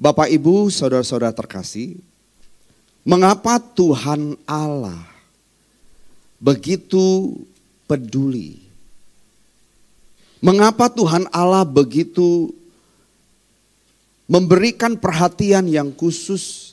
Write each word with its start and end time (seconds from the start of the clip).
Bapak 0.00 0.32
Ibu, 0.32 0.72
saudara-saudara 0.72 1.28
terkasih, 1.36 2.00
mengapa 3.04 3.60
Tuhan 3.60 4.32
Allah 4.48 4.96
begitu 6.40 7.36
peduli? 7.84 8.64
Mengapa 10.40 10.88
Tuhan 10.88 11.28
Allah 11.28 11.68
begitu 11.68 12.48
memberikan 14.24 14.96
perhatian 14.96 15.68
yang 15.68 15.92
khusus, 15.92 16.72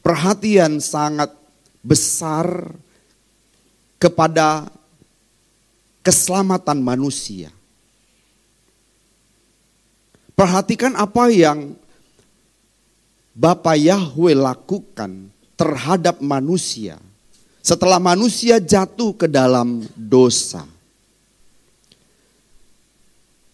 perhatian 0.00 0.80
sangat 0.80 1.28
besar 1.84 2.72
kepada 4.00 4.72
keselamatan 6.00 6.80
manusia? 6.80 7.52
Perhatikan 10.32 10.96
apa 10.96 11.28
yang 11.28 11.76
Bapak 13.38 13.78
Yahweh 13.78 14.34
lakukan 14.34 15.30
terhadap 15.54 16.18
manusia 16.18 16.98
setelah 17.62 18.02
manusia 18.02 18.58
jatuh 18.58 19.14
ke 19.14 19.30
dalam 19.30 19.86
dosa. 19.94 20.66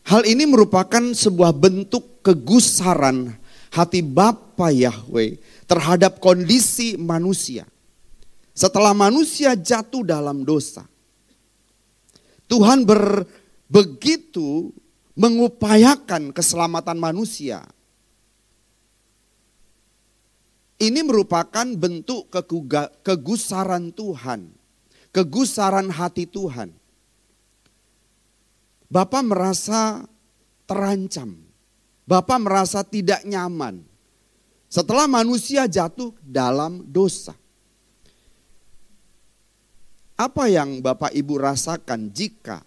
Hal 0.09 0.25
ini 0.25 0.49
merupakan 0.49 1.13
sebuah 1.13 1.53
bentuk 1.53 2.25
kegusaran 2.25 3.37
hati 3.77 4.01
Bapa 4.01 4.73
Yahweh 4.73 5.37
terhadap 5.69 6.17
kondisi 6.17 6.97
manusia. 6.97 7.69
Setelah 8.57 8.97
manusia 8.97 9.53
jatuh 9.53 10.01
dalam 10.01 10.49
dosa. 10.49 10.89
Tuhan 12.49 12.89
ber, 12.89 13.29
begitu 13.69 14.73
mengupayakan 15.13 16.31
keselamatan 16.31 16.97
manusia. 16.97 17.67
Ini 20.85 21.01
merupakan 21.01 21.65
bentuk 21.65 22.29
kegusaran 23.01 23.89
Tuhan, 23.97 24.53
kegusaran 25.17 25.89
hati 25.89 26.29
Tuhan. 26.29 26.77
Bapak 28.93 29.25
merasa 29.25 30.05
terancam, 30.69 31.41
Bapak 32.05 32.37
merasa 32.37 32.85
tidak 32.85 33.25
nyaman 33.25 33.81
setelah 34.69 35.09
manusia 35.09 35.65
jatuh 35.65 36.13
dalam 36.21 36.85
dosa. 36.85 37.33
Apa 40.21 40.53
yang 40.53 40.85
Bapak 40.85 41.17
Ibu 41.17 41.41
rasakan 41.41 42.13
jika 42.13 42.61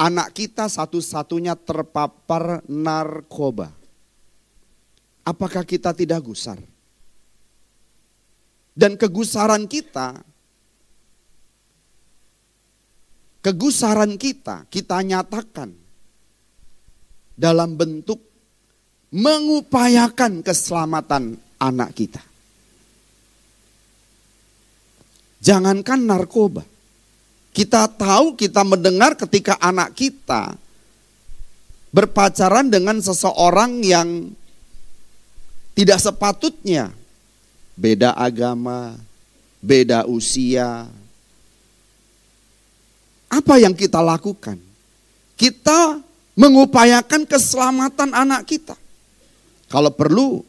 anak 0.00 0.32
kita 0.32 0.72
satu-satunya 0.72 1.52
terpapar 1.52 2.64
narkoba. 2.64 3.76
Apakah 5.20 5.68
kita 5.68 5.92
tidak 5.92 6.24
gusar? 6.24 6.73
Dan 8.74 8.98
kegusaran 8.98 9.70
kita, 9.70 10.18
kegusaran 13.38 14.18
kita, 14.18 14.66
kita 14.66 14.98
nyatakan 14.98 15.70
dalam 17.38 17.78
bentuk 17.78 18.18
mengupayakan 19.14 20.42
keselamatan 20.42 21.38
anak 21.62 21.94
kita. 21.94 22.22
Jangankan 25.38 26.02
narkoba, 26.02 26.66
kita 27.54 27.86
tahu, 27.94 28.34
kita 28.34 28.66
mendengar 28.66 29.14
ketika 29.14 29.54
anak 29.62 29.94
kita 29.94 30.58
berpacaran 31.94 32.66
dengan 32.66 32.98
seseorang 32.98 33.78
yang 33.86 34.34
tidak 35.78 36.02
sepatutnya. 36.02 36.90
Beda 37.74 38.14
agama, 38.14 38.94
beda 39.58 40.06
usia. 40.06 40.86
Apa 43.26 43.54
yang 43.58 43.74
kita 43.74 43.98
lakukan? 43.98 44.56
Kita 45.34 45.98
mengupayakan 46.38 47.26
keselamatan 47.26 48.14
anak 48.14 48.46
kita. 48.46 48.78
Kalau 49.66 49.90
perlu, 49.90 50.46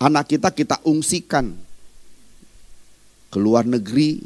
anak 0.00 0.32
kita 0.32 0.48
kita 0.48 0.80
ungsikan 0.88 1.52
ke 3.28 3.36
luar 3.36 3.68
negeri 3.68 4.24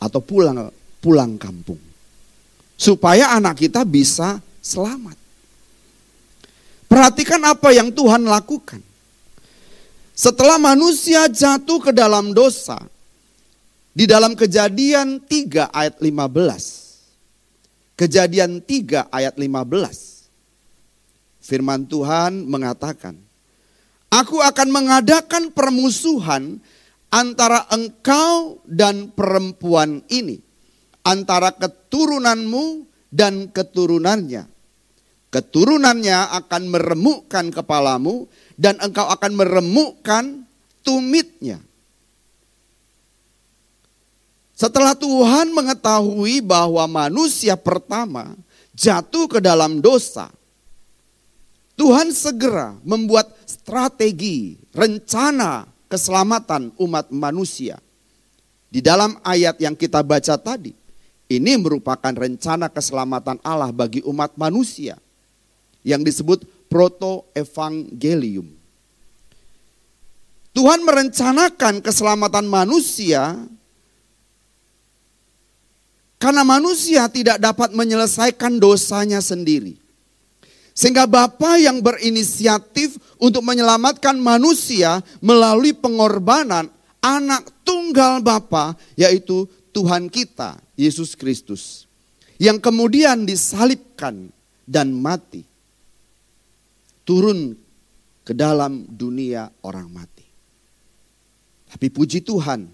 atau 0.00 0.20
pulang 0.24 0.72
pulang 1.02 1.36
kampung. 1.36 1.80
Supaya 2.76 3.36
anak 3.36 3.60
kita 3.60 3.84
bisa 3.84 4.40
selamat. 4.64 5.16
Perhatikan 6.86 7.42
apa 7.42 7.74
yang 7.74 7.90
Tuhan 7.90 8.24
lakukan. 8.24 8.80
Setelah 10.16 10.56
manusia 10.56 11.28
jatuh 11.28 11.76
ke 11.76 11.92
dalam 11.92 12.32
dosa, 12.32 12.80
di 13.92 14.08
dalam 14.08 14.32
kejadian 14.32 15.20
3 15.20 15.68
ayat 15.68 16.00
15. 16.00 18.00
Kejadian 18.00 18.64
3 18.64 19.12
ayat 19.12 19.36
15. 19.36 21.44
Firman 21.44 21.84
Tuhan 21.84 22.48
mengatakan, 22.48 23.20
Aku 24.08 24.40
akan 24.40 24.68
mengadakan 24.72 25.52
permusuhan 25.52 26.64
antara 27.12 27.68
engkau 27.68 28.64
dan 28.64 29.12
perempuan 29.12 30.00
ini 30.08 30.40
antara 31.04 31.52
keturunanmu 31.52 32.88
dan 33.12 33.52
keturunannya. 33.52 34.48
Keturunannya 35.30 36.18
akan 36.40 36.62
meremukkan 36.72 37.52
kepalamu 37.52 38.26
dan 38.56 38.80
engkau 38.80 39.04
akan 39.06 39.32
meremukkan 39.36 40.24
tumitnya. 40.80 41.60
Setelah 44.56 44.96
Tuhan 44.96 45.52
mengetahui 45.52 46.40
bahwa 46.40 46.88
manusia 46.88 47.60
pertama 47.60 48.32
jatuh 48.72 49.28
ke 49.28 49.38
dalam 49.44 49.84
dosa, 49.84 50.32
Tuhan 51.76 52.08
segera 52.08 52.72
membuat 52.80 53.28
strategi, 53.44 54.56
rencana 54.72 55.68
keselamatan 55.92 56.72
umat 56.80 57.12
manusia. 57.12 57.76
Di 58.72 58.80
dalam 58.80 59.20
ayat 59.20 59.60
yang 59.60 59.76
kita 59.76 60.00
baca 60.00 60.40
tadi, 60.40 60.72
ini 61.28 61.52
merupakan 61.60 62.16
rencana 62.16 62.72
keselamatan 62.72 63.36
Allah 63.44 63.68
bagi 63.76 64.00
umat 64.08 64.32
manusia 64.40 64.96
yang 65.84 66.00
disebut 66.00 66.48
proto-evangelium. 66.66 68.52
Tuhan 70.56 70.80
merencanakan 70.88 71.84
keselamatan 71.84 72.48
manusia 72.48 73.36
karena 76.16 76.42
manusia 76.48 77.12
tidak 77.12 77.36
dapat 77.36 77.76
menyelesaikan 77.76 78.56
dosanya 78.56 79.20
sendiri. 79.20 79.76
Sehingga 80.76 81.08
Bapa 81.08 81.56
yang 81.56 81.80
berinisiatif 81.80 83.00
untuk 83.16 83.44
menyelamatkan 83.44 84.16
manusia 84.16 85.00
melalui 85.24 85.72
pengorbanan 85.72 86.68
anak 87.00 87.48
tunggal 87.64 88.20
Bapa 88.20 88.76
yaitu 88.96 89.48
Tuhan 89.72 90.08
kita 90.08 90.60
Yesus 90.76 91.16
Kristus 91.16 91.84
yang 92.36 92.60
kemudian 92.60 93.24
disalibkan 93.24 94.28
dan 94.68 94.92
mati 94.92 95.44
turun 97.06 97.54
ke 98.26 98.34
dalam 98.34 98.90
dunia 98.90 99.46
orang 99.62 99.86
mati. 99.86 100.26
Tapi 101.70 101.86
puji 101.94 102.26
Tuhan, 102.26 102.66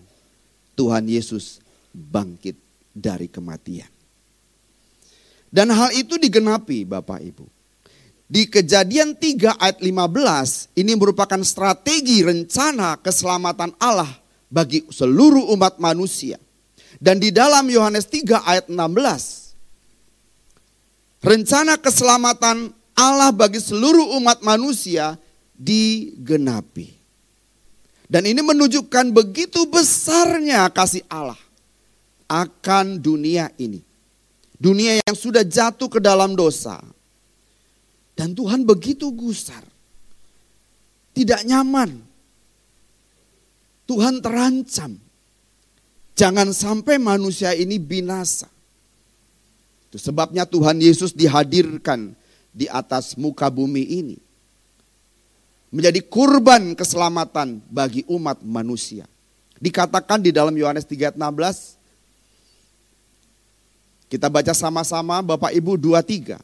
Tuhan 0.72 1.04
Yesus 1.04 1.60
bangkit 1.92 2.56
dari 2.96 3.28
kematian. 3.28 3.92
Dan 5.52 5.68
hal 5.68 5.92
itu 5.92 6.16
digenapi 6.16 6.88
Bapak 6.88 7.20
Ibu. 7.20 7.44
Di 8.32 8.48
kejadian 8.48 9.12
3 9.12 9.60
ayat 9.60 9.84
15 9.84 10.72
ini 10.80 10.96
merupakan 10.96 11.36
strategi 11.44 12.24
rencana 12.24 12.96
keselamatan 12.96 13.76
Allah 13.76 14.08
bagi 14.48 14.88
seluruh 14.88 15.52
umat 15.52 15.76
manusia. 15.76 16.40
Dan 16.96 17.20
di 17.20 17.28
dalam 17.28 17.68
Yohanes 17.68 18.08
3 18.08 18.48
ayat 18.48 18.66
16, 18.72 19.52
rencana 21.20 21.76
keselamatan 21.76 22.72
Allah 22.92 23.32
bagi 23.32 23.58
seluruh 23.58 24.16
umat 24.20 24.44
manusia 24.44 25.16
digenapi. 25.56 26.92
Dan 28.06 28.28
ini 28.28 28.44
menunjukkan 28.44 29.08
begitu 29.16 29.64
besarnya 29.68 30.68
kasih 30.68 31.00
Allah 31.08 31.38
akan 32.28 33.00
dunia 33.00 33.48
ini. 33.56 33.80
Dunia 34.60 35.00
yang 35.00 35.16
sudah 35.16 35.42
jatuh 35.42 35.88
ke 35.88 35.98
dalam 35.98 36.36
dosa. 36.36 36.78
Dan 38.12 38.36
Tuhan 38.36 38.68
begitu 38.68 39.08
gusar. 39.10 39.64
Tidak 41.16 41.48
nyaman. 41.48 41.96
Tuhan 43.88 44.20
terancam 44.20 45.00
Jangan 46.12 46.52
sampai 46.52 47.00
manusia 47.00 47.56
ini 47.56 47.80
binasa. 47.80 48.48
Itu 49.88 49.96
sebabnya 49.96 50.44
Tuhan 50.44 50.80
Yesus 50.80 51.16
dihadirkan 51.16 52.12
di 52.52 52.68
atas 52.68 53.16
muka 53.16 53.48
bumi 53.48 53.82
ini. 53.82 54.18
menjadi 55.72 56.04
kurban 56.04 56.76
keselamatan 56.76 57.64
bagi 57.72 58.04
umat 58.04 58.44
manusia. 58.44 59.08
Dikatakan 59.56 60.20
di 60.20 60.28
dalam 60.28 60.52
Yohanes 60.52 60.84
3:16 60.84 61.16
kita 64.12 64.28
baca 64.28 64.52
sama-sama 64.52 65.24
Bapak 65.24 65.48
Ibu 65.56 65.80
23. 65.80 66.36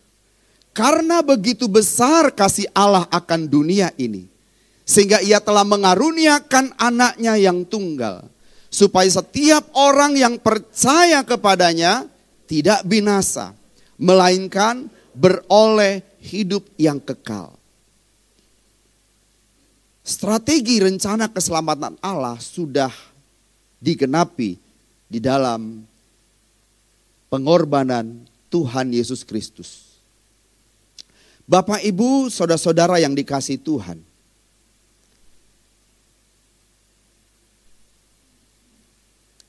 Karena 0.73 1.21
begitu 1.21 1.69
besar 1.69 2.33
kasih 2.33 2.73
Allah 2.73 3.05
akan 3.13 3.45
dunia 3.45 3.93
ini 4.01 4.25
sehingga 4.89 5.21
ia 5.21 5.37
telah 5.37 5.69
mengaruniakan 5.69 6.73
anaknya 6.81 7.37
yang 7.37 7.69
tunggal 7.69 8.25
supaya 8.73 9.05
setiap 9.05 9.69
orang 9.77 10.17
yang 10.17 10.41
percaya 10.41 11.21
kepadanya 11.21 12.09
tidak 12.49 12.81
binasa 12.89 13.53
melainkan 14.01 14.89
beroleh 15.19 16.07
hidup 16.23 16.63
yang 16.79 17.03
kekal. 17.03 17.59
Strategi 20.07 20.79
rencana 20.81 21.27
keselamatan 21.29 21.99
Allah 22.01 22.39
sudah 22.39 22.89
digenapi 23.83 24.57
di 25.11 25.19
dalam 25.19 25.85
pengorbanan 27.29 28.25
Tuhan 28.49 28.95
Yesus 28.95 29.27
Kristus. 29.27 30.01
Bapak, 31.45 31.85
Ibu, 31.85 32.33
saudara-saudara 32.33 33.01
yang 33.03 33.13
dikasih 33.13 33.61
Tuhan. 33.61 34.01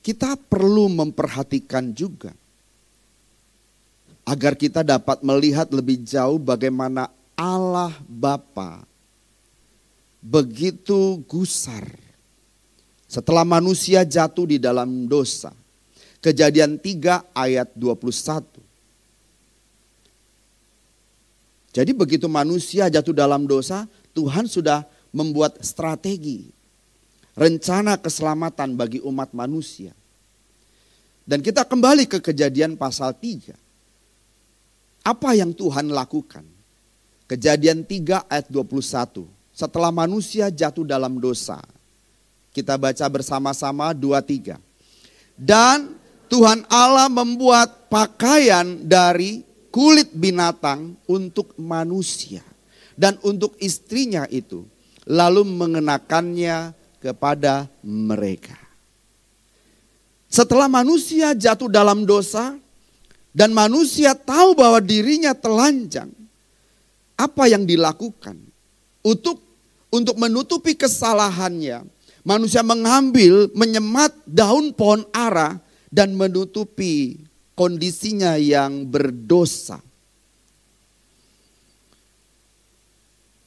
Kita 0.00 0.32
perlu 0.36 0.88
memperhatikan 0.88 1.92
juga 1.92 2.32
agar 4.30 4.54
kita 4.54 4.86
dapat 4.86 5.26
melihat 5.26 5.66
lebih 5.74 6.06
jauh 6.06 6.38
bagaimana 6.38 7.10
Allah 7.34 7.90
Bapa 8.06 8.86
begitu 10.22 11.18
gusar 11.26 11.82
setelah 13.10 13.42
manusia 13.42 14.06
jatuh 14.06 14.46
di 14.46 14.62
dalam 14.62 15.10
dosa. 15.10 15.50
Kejadian 16.22 16.78
3 16.78 17.34
ayat 17.34 17.74
21. 17.74 18.46
Jadi 21.74 21.90
begitu 21.90 22.30
manusia 22.30 22.86
jatuh 22.86 23.16
dalam 23.16 23.50
dosa, 23.50 23.88
Tuhan 24.14 24.46
sudah 24.46 24.86
membuat 25.10 25.58
strategi, 25.64 26.52
rencana 27.34 27.98
keselamatan 27.98 28.78
bagi 28.78 29.00
umat 29.02 29.34
manusia. 29.34 29.96
Dan 31.24 31.40
kita 31.40 31.64
kembali 31.66 32.04
ke 32.06 32.20
kejadian 32.20 32.76
pasal 32.76 33.16
3. 33.16 33.69
Apa 35.00 35.32
yang 35.36 35.56
Tuhan 35.56 35.88
lakukan? 35.88 36.44
Kejadian 37.24 37.86
3 37.86 38.26
ayat 38.26 38.46
21. 38.50 39.28
Setelah 39.54 39.92
manusia 39.94 40.50
jatuh 40.50 40.84
dalam 40.84 41.20
dosa. 41.20 41.62
Kita 42.50 42.74
baca 42.74 43.06
bersama-sama 43.06 43.94
2 43.94 44.18
3. 44.20 44.58
Dan 45.38 45.96
Tuhan 46.30 46.66
Allah 46.68 47.08
membuat 47.10 47.88
pakaian 47.90 48.86
dari 48.86 49.42
kulit 49.70 50.10
binatang 50.14 50.98
untuk 51.06 51.54
manusia 51.56 52.42
dan 52.98 53.16
untuk 53.24 53.56
istrinya 53.62 54.26
itu 54.28 54.66
lalu 55.08 55.46
mengenakannya 55.46 56.76
kepada 57.00 57.66
mereka. 57.80 58.58
Setelah 60.30 60.70
manusia 60.70 61.34
jatuh 61.34 61.66
dalam 61.66 62.06
dosa, 62.06 62.54
dan 63.30 63.54
manusia 63.54 64.18
tahu 64.18 64.58
bahwa 64.58 64.82
dirinya 64.82 65.30
telanjang, 65.30 66.10
apa 67.14 67.46
yang 67.46 67.62
dilakukan? 67.62 68.34
Untuk 69.00 69.38
untuk 69.90 70.18
menutupi 70.18 70.74
kesalahannya, 70.74 71.86
manusia 72.26 72.62
mengambil 72.62 73.50
menyemat 73.54 74.14
daun 74.26 74.74
pohon 74.74 75.06
ara 75.14 75.58
dan 75.90 76.14
menutupi 76.14 77.22
kondisinya 77.54 78.38
yang 78.38 78.86
berdosa. 78.86 79.82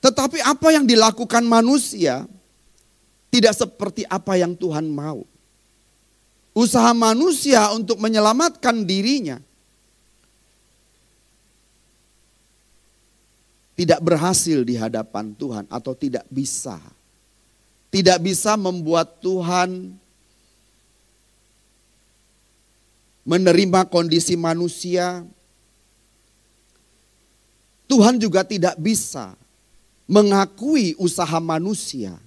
Tetapi 0.04 0.44
apa 0.44 0.68
yang 0.76 0.84
dilakukan 0.84 1.48
manusia 1.48 2.28
tidak 3.32 3.56
seperti 3.56 4.04
apa 4.04 4.36
yang 4.36 4.52
Tuhan 4.52 4.92
mau. 4.92 5.24
Usaha 6.52 6.92
manusia 6.92 7.72
untuk 7.72 7.98
menyelamatkan 8.04 8.84
dirinya 8.84 9.40
tidak 13.74 14.00
berhasil 14.06 14.62
di 14.62 14.78
hadapan 14.78 15.34
Tuhan 15.34 15.66
atau 15.70 15.98
tidak 15.98 16.26
bisa. 16.30 16.78
Tidak 17.90 18.18
bisa 18.22 18.58
membuat 18.58 19.22
Tuhan 19.22 19.94
menerima 23.26 23.86
kondisi 23.90 24.34
manusia. 24.38 25.26
Tuhan 27.90 28.18
juga 28.18 28.42
tidak 28.42 28.78
bisa 28.82 29.38
mengakui 30.10 30.98
usaha 30.98 31.38
manusia 31.38 32.18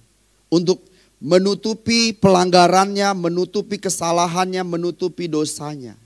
untuk 0.47 0.83
menutupi 1.19 2.13
pelanggarannya, 2.15 3.11
menutupi 3.17 3.75
kesalahannya, 3.81 4.63
menutupi 4.63 5.27
dosanya. 5.27 5.97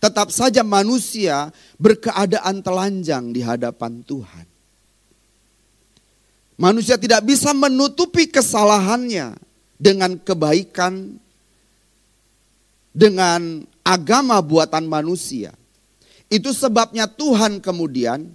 Tetap 0.00 0.32
saja 0.32 0.64
manusia 0.64 1.52
berkeadaan 1.76 2.64
telanjang 2.64 3.36
di 3.36 3.44
hadapan 3.44 4.00
Tuhan. 4.00 4.48
Manusia 6.56 6.96
tidak 6.96 7.24
bisa 7.24 7.52
menutupi 7.52 8.28
kesalahannya 8.28 9.36
dengan 9.76 10.16
kebaikan, 10.16 11.20
dengan 12.92 13.64
agama 13.84 14.40
buatan 14.40 14.88
manusia. 14.88 15.56
Itu 16.28 16.52
sebabnya 16.52 17.08
Tuhan 17.08 17.60
kemudian 17.64 18.28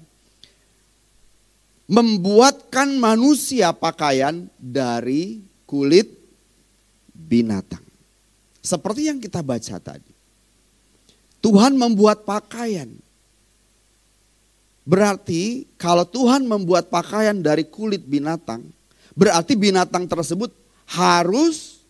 membuatkan 1.85 2.97
manusia 2.97 3.73
pakaian 3.77 4.49
dari 4.57 5.45
kulit 5.69 6.09
binatang. 7.13 7.81
Seperti 8.65 9.13
yang 9.13 9.21
kita 9.21 9.45
baca 9.45 9.77
tadi. 9.77 10.14
Tuhan 11.45 11.77
membuat 11.77 12.25
pakaian. 12.25 12.89
Berarti 14.81 15.69
kalau 15.77 16.01
Tuhan 16.01 16.41
membuat 16.41 16.89
pakaian 16.89 17.37
dari 17.37 17.69
kulit 17.69 18.01
binatang, 18.01 18.65
berarti 19.13 19.53
binatang 19.53 20.09
tersebut 20.09 20.49
harus 20.89 21.85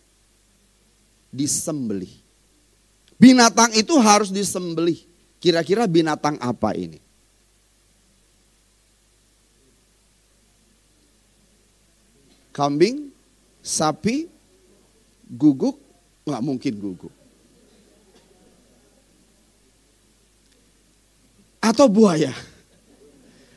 disembelih. 1.32 2.12
Binatang 3.16 3.72
itu 3.72 3.96
harus 3.96 4.28
disembelih. 4.28 5.00
Kira-kira 5.40 5.88
binatang 5.88 6.36
apa 6.36 6.76
ini? 6.76 7.00
Kambing, 12.52 13.08
sapi, 13.64 14.28
guguk, 15.32 15.80
nggak 16.28 16.44
mungkin 16.44 16.74
guguk. 16.76 17.12
Atau 21.66 21.90
buaya? 21.90 22.30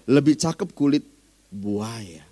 Lebih 0.10 0.34
cakep 0.34 0.74
kulit 0.74 1.06
buaya. 1.54 2.25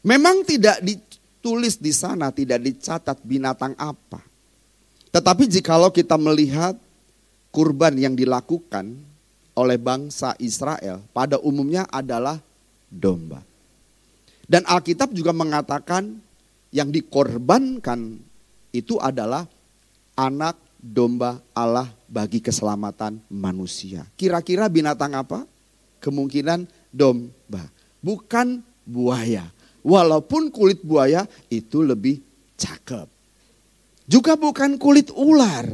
Memang 0.00 0.48
tidak 0.48 0.80
ditulis 0.80 1.76
di 1.76 1.92
sana, 1.92 2.32
tidak 2.32 2.64
dicatat 2.64 3.20
binatang 3.20 3.76
apa. 3.76 4.24
Tetapi 5.12 5.44
jikalau 5.44 5.92
kita 5.92 6.16
melihat 6.16 6.72
kurban 7.52 7.92
yang 8.00 8.16
dilakukan 8.16 8.96
oleh 9.52 9.76
bangsa 9.76 10.32
Israel 10.40 11.04
pada 11.12 11.36
umumnya 11.36 11.84
adalah 11.92 12.40
domba. 12.88 13.44
Dan 14.48 14.64
Alkitab 14.64 15.12
juga 15.12 15.36
mengatakan 15.36 16.16
yang 16.72 16.88
dikorbankan 16.88 18.16
itu 18.72 18.96
adalah 18.96 19.44
anak 20.16 20.69
domba 20.80 21.44
Allah 21.52 21.92
bagi 22.08 22.40
keselamatan 22.40 23.20
manusia. 23.28 24.08
Kira-kira 24.16 24.66
binatang 24.72 25.12
apa? 25.12 25.44
Kemungkinan 26.00 26.64
domba, 26.88 27.68
bukan 28.00 28.64
buaya. 28.88 29.44
Walaupun 29.84 30.48
kulit 30.48 30.80
buaya 30.80 31.28
itu 31.52 31.84
lebih 31.84 32.24
cakep. 32.56 33.08
Juga 34.08 34.34
bukan 34.34 34.80
kulit 34.80 35.12
ular. 35.12 35.68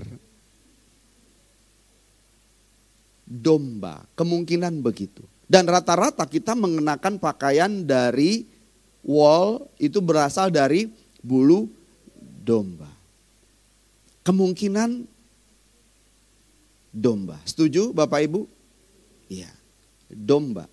Domba, 3.26 4.06
kemungkinan 4.14 4.82
begitu. 4.82 5.24
Dan 5.46 5.66
rata-rata 5.66 6.26
kita 6.26 6.54
mengenakan 6.58 7.18
pakaian 7.18 7.82
dari 7.86 8.46
wall 9.06 9.70
itu 9.78 10.02
berasal 10.02 10.50
dari 10.50 10.90
bulu 11.22 11.70
domba. 12.18 12.85
Kemungkinan 14.26 15.06
domba. 16.90 17.38
Setuju 17.46 17.94
Bapak 17.94 18.26
Ibu? 18.26 18.42
Iya, 19.30 19.54
domba. 20.10 20.66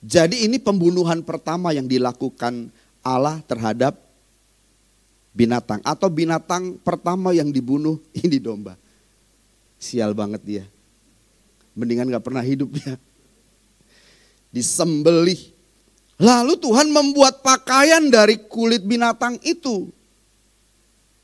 Jadi 0.00 0.48
ini 0.48 0.56
pembunuhan 0.56 1.20
pertama 1.20 1.76
yang 1.76 1.84
dilakukan 1.84 2.72
Allah 3.04 3.44
terhadap 3.44 4.00
binatang. 5.36 5.84
Atau 5.84 6.08
binatang 6.08 6.80
pertama 6.80 7.36
yang 7.36 7.52
dibunuh 7.52 8.00
ini 8.24 8.40
domba. 8.40 8.80
Sial 9.76 10.16
banget 10.16 10.40
dia. 10.44 10.64
Mendingan 11.76 12.08
gak 12.08 12.24
pernah 12.24 12.44
hidup 12.44 12.72
ya. 12.80 12.96
Disembelih. 14.48 15.52
Lalu 16.20 16.56
Tuhan 16.60 16.92
membuat 16.92 17.40
pakaian 17.40 18.08
dari 18.12 18.36
kulit 18.48 18.84
binatang 18.84 19.40
itu. 19.40 19.88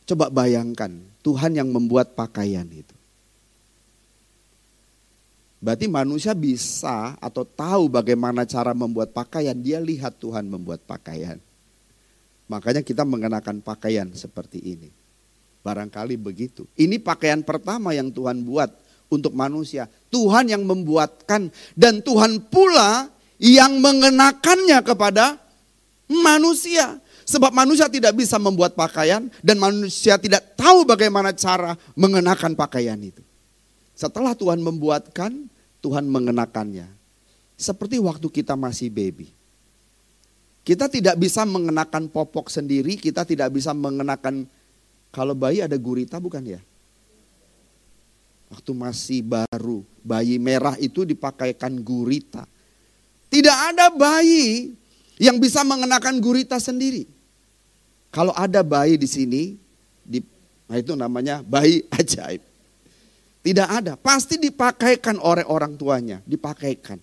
Coba 0.07 0.31
bayangkan, 0.31 1.03
Tuhan 1.27 1.59
yang 1.59 1.69
membuat 1.75 2.15
pakaian 2.15 2.67
itu. 2.71 2.95
Berarti 5.59 5.91
manusia 5.91 6.31
bisa 6.31 7.19
atau 7.19 7.43
tahu 7.43 7.91
bagaimana 7.91 8.47
cara 8.47 8.71
membuat 8.71 9.11
pakaian. 9.11 9.57
Dia 9.59 9.83
lihat 9.83 10.15
Tuhan 10.23 10.47
membuat 10.47 10.87
pakaian. 10.87 11.43
Makanya 12.47 12.87
kita 12.87 13.03
mengenakan 13.03 13.59
pakaian 13.59 14.07
seperti 14.15 14.63
ini. 14.63 14.95
Barangkali 15.67 16.15
begitu. 16.15 16.71
Ini 16.79 17.03
pakaian 17.03 17.43
pertama 17.43 17.91
yang 17.91 18.15
Tuhan 18.15 18.47
buat 18.47 18.71
untuk 19.11 19.35
manusia. 19.35 19.91
Tuhan 20.15 20.47
yang 20.47 20.63
membuatkan 20.63 21.51
dan 21.75 21.99
Tuhan 21.99 22.47
pula 22.47 23.11
yang 23.43 23.83
mengenakannya 23.83 24.79
kepada 24.87 25.43
manusia. 26.07 27.03
Sebab 27.27 27.51
manusia 27.51 27.91
tidak 27.91 28.15
bisa 28.15 28.39
membuat 28.39 28.79
pakaian 28.79 29.27
dan 29.43 29.59
manusia 29.59 30.15
tidak 30.15 30.55
tahu 30.55 30.87
bagaimana 30.87 31.35
cara 31.35 31.75
mengenakan 31.99 32.55
pakaian 32.55 32.95
itu. 33.03 33.19
Setelah 33.99 34.39
Tuhan 34.39 34.63
membuatkan, 34.63 35.51
Tuhan 35.83 36.07
mengenakannya. 36.07 36.87
Seperti 37.59 37.99
waktu 37.99 38.31
kita 38.31 38.55
masih 38.55 38.95
baby. 38.95 39.35
Kita 40.63 40.87
tidak 40.87 41.19
bisa 41.19 41.43
mengenakan 41.43 42.07
popok 42.07 42.47
sendiri, 42.47 42.95
kita 42.95 43.27
tidak 43.27 43.51
bisa 43.51 43.75
mengenakan 43.75 44.47
kalau 45.11 45.35
bayi 45.35 45.65
ada 45.65 45.75
gurita 45.75 46.23
bukan 46.23 46.47
ya? 46.47 46.61
Waktu 48.53 48.71
masih 48.71 49.27
baru, 49.27 49.83
bayi 50.07 50.39
merah 50.39 50.79
itu 50.79 51.03
dipakaikan 51.03 51.75
gurita. 51.83 52.47
Tidak 53.27 53.57
ada 53.75 53.91
bayi 53.91 54.77
yang 55.19 55.41
bisa 55.41 55.65
mengenakan 55.67 56.21
gurita 56.23 56.61
sendiri. 56.61 57.16
Kalau 58.17 58.33
ada 58.33 58.65
bayi 58.65 58.97
di 58.97 59.05
sini, 59.05 59.61
di, 60.01 60.25
nah 60.65 60.81
itu 60.81 60.97
namanya 60.97 61.45
bayi 61.45 61.85
ajaib. 62.01 62.41
Tidak 63.45 63.69
ada, 63.69 63.93
pasti 64.01 64.41
dipakaikan 64.41 65.21
oleh 65.21 65.45
orang 65.45 65.77
tuanya, 65.77 66.25
dipakaikan. 66.25 66.97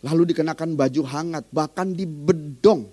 Lalu 0.00 0.32
dikenakan 0.32 0.72
baju 0.72 1.02
hangat, 1.04 1.44
bahkan 1.52 1.92
dibedong. 1.92 2.88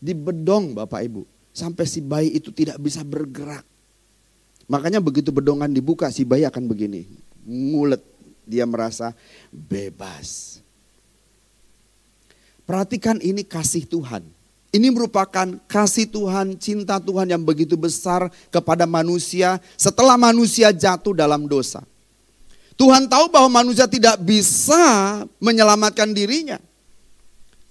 Dibedong 0.00 0.72
Bapak 0.72 1.04
Ibu, 1.04 1.28
sampai 1.52 1.84
si 1.84 2.00
bayi 2.00 2.32
itu 2.32 2.48
tidak 2.48 2.80
bisa 2.80 3.04
bergerak. 3.04 3.68
Makanya 4.64 5.04
begitu 5.04 5.28
bedongan 5.28 5.70
dibuka, 5.70 6.08
si 6.08 6.24
bayi 6.24 6.48
akan 6.48 6.64
begini, 6.64 7.04
ngulet. 7.44 8.00
Dia 8.48 8.62
merasa 8.64 9.12
bebas. 9.52 10.58
Perhatikan 12.62 13.18
ini 13.20 13.42
kasih 13.42 13.84
Tuhan. 13.84 14.35
Ini 14.76 14.92
merupakan 14.92 15.56
kasih 15.64 16.04
Tuhan, 16.04 16.60
cinta 16.60 17.00
Tuhan 17.00 17.32
yang 17.32 17.40
begitu 17.40 17.80
besar 17.80 18.28
kepada 18.52 18.84
manusia 18.84 19.56
setelah 19.72 20.20
manusia 20.20 20.68
jatuh 20.68 21.16
dalam 21.16 21.48
dosa. 21.48 21.80
Tuhan 22.76 23.08
tahu 23.08 23.32
bahwa 23.32 23.64
manusia 23.64 23.88
tidak 23.88 24.20
bisa 24.20 25.24
menyelamatkan 25.40 26.12
dirinya. 26.12 26.60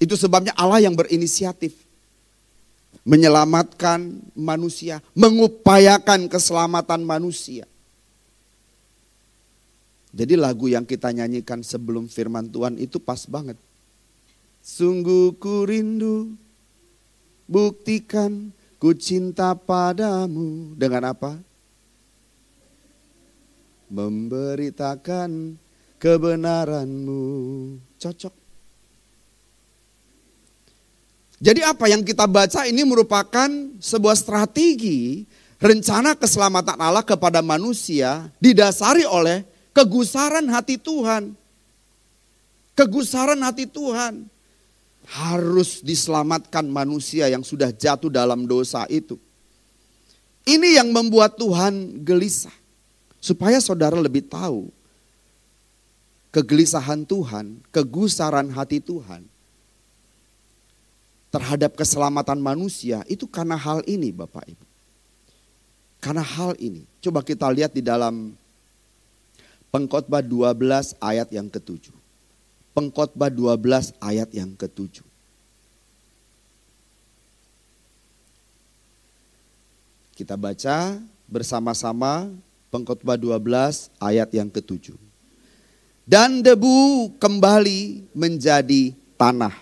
Itu 0.01 0.17
sebabnya 0.17 0.57
Allah 0.57 0.81
yang 0.81 0.97
berinisiatif. 0.97 1.77
Menyelamatkan 3.05 4.01
manusia, 4.33 4.97
mengupayakan 5.13 6.25
keselamatan 6.25 7.05
manusia. 7.05 7.69
Jadi 10.09 10.33
lagu 10.33 10.65
yang 10.73 10.89
kita 10.89 11.13
nyanyikan 11.13 11.61
sebelum 11.61 12.09
firman 12.09 12.49
Tuhan 12.49 12.81
itu 12.81 12.97
pas 12.97 13.29
banget. 13.29 13.61
Sungguh 14.65 15.37
ku 15.37 15.69
rindu 15.69 16.33
Buktikan 17.45 18.49
ku 18.81 18.97
cinta 18.97 19.53
padamu 19.53 20.73
dengan 20.73 21.13
apa? 21.13 21.37
Memberitakan 23.93 25.53
kebenaranmu. 26.01 27.23
Cocok. 28.01 28.33
Jadi 31.37 31.61
apa 31.61 31.85
yang 31.85 32.01
kita 32.01 32.25
baca 32.25 32.65
ini 32.65 32.81
merupakan 32.81 33.49
sebuah 33.77 34.17
strategi 34.17 35.29
rencana 35.61 36.17
keselamatan 36.17 36.79
Allah 36.81 37.05
kepada 37.05 37.45
manusia 37.45 38.33
didasari 38.41 39.05
oleh 39.05 39.45
kegusaran 39.69 40.49
hati 40.49 40.81
Tuhan. 40.81 41.37
Kegusaran 42.73 43.39
hati 43.45 43.69
Tuhan 43.69 44.25
harus 45.05 45.85
diselamatkan 45.85 46.65
manusia 46.65 47.29
yang 47.29 47.45
sudah 47.45 47.69
jatuh 47.69 48.09
dalam 48.09 48.49
dosa 48.49 48.89
itu. 48.89 49.21
Ini 50.45 50.77
yang 50.81 50.93
membuat 50.93 51.37
Tuhan 51.37 52.05
gelisah. 52.05 52.53
Supaya 53.17 53.57
saudara 53.57 53.97
lebih 53.97 54.29
tahu 54.29 54.69
kegelisahan 56.29 57.01
Tuhan, 57.09 57.57
kegusaran 57.73 58.53
hati 58.53 58.77
Tuhan 58.77 59.25
terhadap 61.33 61.73
keselamatan 61.73 62.37
manusia 62.37 63.01
itu 63.09 63.25
karena 63.25 63.57
hal 63.57 63.81
ini 63.89 64.13
Bapak 64.13 64.45
Ibu. 64.45 64.65
Karena 65.97 66.21
hal 66.21 66.53
ini. 66.61 66.85
Coba 67.01 67.25
kita 67.25 67.49
lihat 67.49 67.73
di 67.73 67.81
dalam 67.81 68.37
Pengkhotbah 69.73 70.21
12 70.21 70.95
ayat 71.01 71.27
yang 71.33 71.49
ketujuh. 71.49 72.04
Pengkhotbah 72.75 73.31
12 73.31 73.95
ayat 74.03 74.29
yang 74.35 74.51
ketujuh. 74.59 75.07
Kita 80.15 80.35
baca 80.35 80.99
bersama-sama 81.31 82.27
Pengkhotbah 82.67 83.15
12 83.15 83.87
ayat 84.03 84.27
yang 84.35 84.51
ketujuh. 84.51 84.99
Dan 86.03 86.43
debu 86.43 87.15
kembali 87.17 88.11
menjadi 88.11 88.91
tanah 89.15 89.55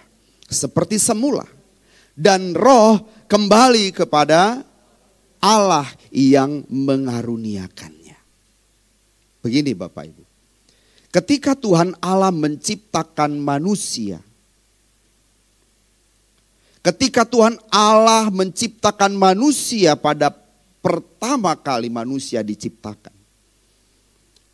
seperti 0.50 0.98
semula. 0.98 1.46
Dan 2.18 2.58
roh 2.58 2.98
kembali 3.30 3.94
kepada 3.94 4.66
Allah 5.38 5.86
yang 6.10 6.66
mengaruniakannya. 6.70 8.18
Begini 9.42 9.78
Bapak 9.78 10.06
Ibu. 10.10 10.23
Ketika 11.14 11.54
Tuhan 11.54 11.94
Allah 12.02 12.34
menciptakan 12.34 13.38
manusia, 13.38 14.18
ketika 16.82 17.22
Tuhan 17.22 17.62
Allah 17.70 18.34
menciptakan 18.34 19.14
manusia 19.14 19.94
pada 19.94 20.34
pertama 20.82 21.54
kali 21.54 21.94
manusia 21.94 22.42
diciptakan, 22.42 23.14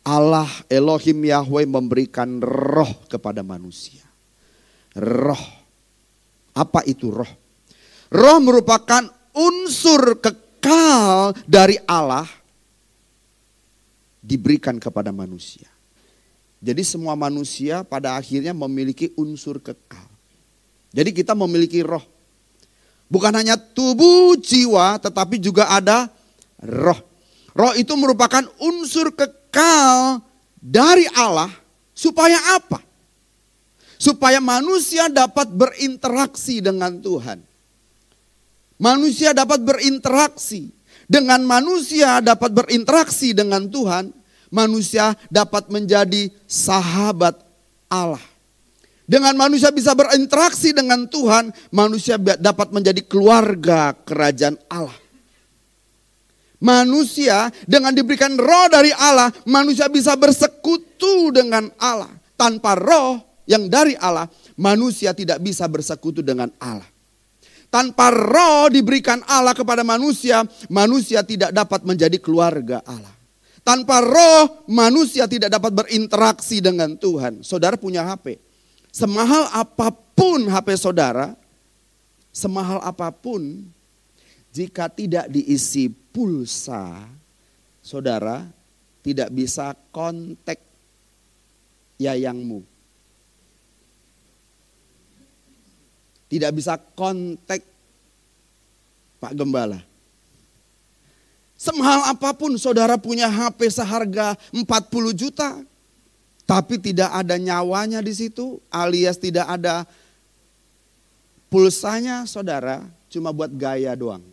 Allah 0.04 0.52
Elohim 0.68 1.32
Yahweh 1.32 1.64
memberikan 1.64 2.44
roh 2.44 3.08
kepada 3.08 3.40
manusia. 3.40 4.04
Roh. 5.00 5.40
Apa 6.52 6.84
itu 6.84 7.08
roh? 7.08 7.32
Roh 8.12 8.38
merupakan 8.44 9.08
unsur 9.32 10.20
kekal 10.20 11.32
dari 11.48 11.80
Allah 11.88 12.28
diberikan 14.20 14.76
kepada 14.76 15.08
manusia. 15.08 15.69
Jadi 16.60 16.84
semua 16.84 17.16
manusia 17.16 17.80
pada 17.80 18.20
akhirnya 18.20 18.52
memiliki 18.52 19.16
unsur 19.16 19.56
kekal. 19.64 20.04
Jadi 20.92 21.16
kita 21.16 21.32
memiliki 21.32 21.80
roh. 21.80 22.04
Bukan 23.08 23.32
hanya 23.32 23.56
tubuh 23.56 24.36
jiwa 24.36 25.00
tetapi 25.00 25.40
juga 25.40 25.72
ada 25.72 26.12
roh. 26.60 27.00
Roh 27.56 27.72
itu 27.74 27.96
merupakan 27.96 28.44
unsur 28.60 29.10
kekal 29.16 30.20
dari 30.60 31.08
Allah 31.16 31.50
supaya 31.96 32.36
apa? 32.54 32.78
Supaya 33.96 34.38
manusia 34.38 35.08
dapat 35.08 35.48
berinteraksi 35.48 36.60
dengan 36.60 37.00
Tuhan. 37.00 37.40
Manusia 38.80 39.32
dapat 39.36 39.60
berinteraksi. 39.60 40.72
Dengan 41.10 41.42
manusia 41.42 42.22
dapat 42.22 42.54
berinteraksi 42.54 43.34
dengan 43.34 43.66
Tuhan, 43.66 44.14
manusia 44.50 45.14
dapat 45.30 45.70
menjadi 45.70 46.28
sahabat 46.44 47.38
Allah. 47.86 48.22
Dengan 49.10 49.34
manusia 49.34 49.74
bisa 49.74 49.90
berinteraksi 49.90 50.70
dengan 50.70 51.10
Tuhan, 51.10 51.50
manusia 51.74 52.14
dapat 52.18 52.70
menjadi 52.70 53.02
keluarga 53.02 53.90
kerajaan 54.06 54.54
Allah. 54.70 54.94
Manusia 56.62 57.50
dengan 57.66 57.90
diberikan 57.90 58.38
roh 58.38 58.68
dari 58.70 58.94
Allah, 58.94 59.34
manusia 59.50 59.90
bisa 59.90 60.14
bersekutu 60.14 61.34
dengan 61.34 61.66
Allah. 61.80 62.12
Tanpa 62.38 62.78
roh 62.78 63.18
yang 63.50 63.66
dari 63.66 63.98
Allah, 63.98 64.30
manusia 64.54 65.10
tidak 65.10 65.42
bisa 65.42 65.66
bersekutu 65.66 66.22
dengan 66.22 66.46
Allah. 66.62 66.86
Tanpa 67.66 68.14
roh 68.14 68.70
diberikan 68.70 69.26
Allah 69.26 69.58
kepada 69.58 69.82
manusia, 69.82 70.46
manusia 70.70 71.26
tidak 71.26 71.50
dapat 71.50 71.82
menjadi 71.82 72.18
keluarga 72.22 72.78
Allah. 72.86 73.19
Tanpa 73.60 74.00
roh, 74.00 74.64
manusia 74.66 75.28
tidak 75.28 75.52
dapat 75.52 75.84
berinteraksi 75.84 76.64
dengan 76.64 76.96
Tuhan. 76.96 77.44
Saudara 77.44 77.76
punya 77.76 78.02
HP. 78.02 78.40
Semahal 78.90 79.46
apa 79.54 79.92
pun 79.92 80.48
HP 80.50 80.74
saudara, 80.80 81.38
semahal 82.34 82.82
apa 82.82 83.12
pun, 83.14 83.68
jika 84.50 84.90
tidak 84.90 85.30
diisi 85.30 85.86
pulsa, 85.88 87.06
saudara 87.78 88.50
tidak 89.00 89.30
bisa 89.30 89.76
kontak 89.94 90.58
yayangmu. 92.00 92.66
Tidak 96.30 96.50
bisa 96.54 96.78
kontak 96.94 97.62
Pak 99.18 99.34
Gembala. 99.34 99.89
Semahal 101.60 102.08
apa 102.08 102.32
pun 102.32 102.56
saudara 102.56 102.96
punya 102.96 103.28
HP 103.28 103.68
seharga 103.68 104.32
40 104.48 104.64
juta. 105.12 105.60
Tapi 106.48 106.80
tidak 106.80 107.12
ada 107.12 107.36
nyawanya 107.36 108.00
di 108.00 108.16
situ 108.16 108.64
alias 108.72 109.20
tidak 109.20 109.44
ada 109.44 109.84
pulsanya 111.52 112.24
saudara 112.24 112.88
cuma 113.12 113.28
buat 113.28 113.52
gaya 113.52 113.92
doang. 113.92 114.24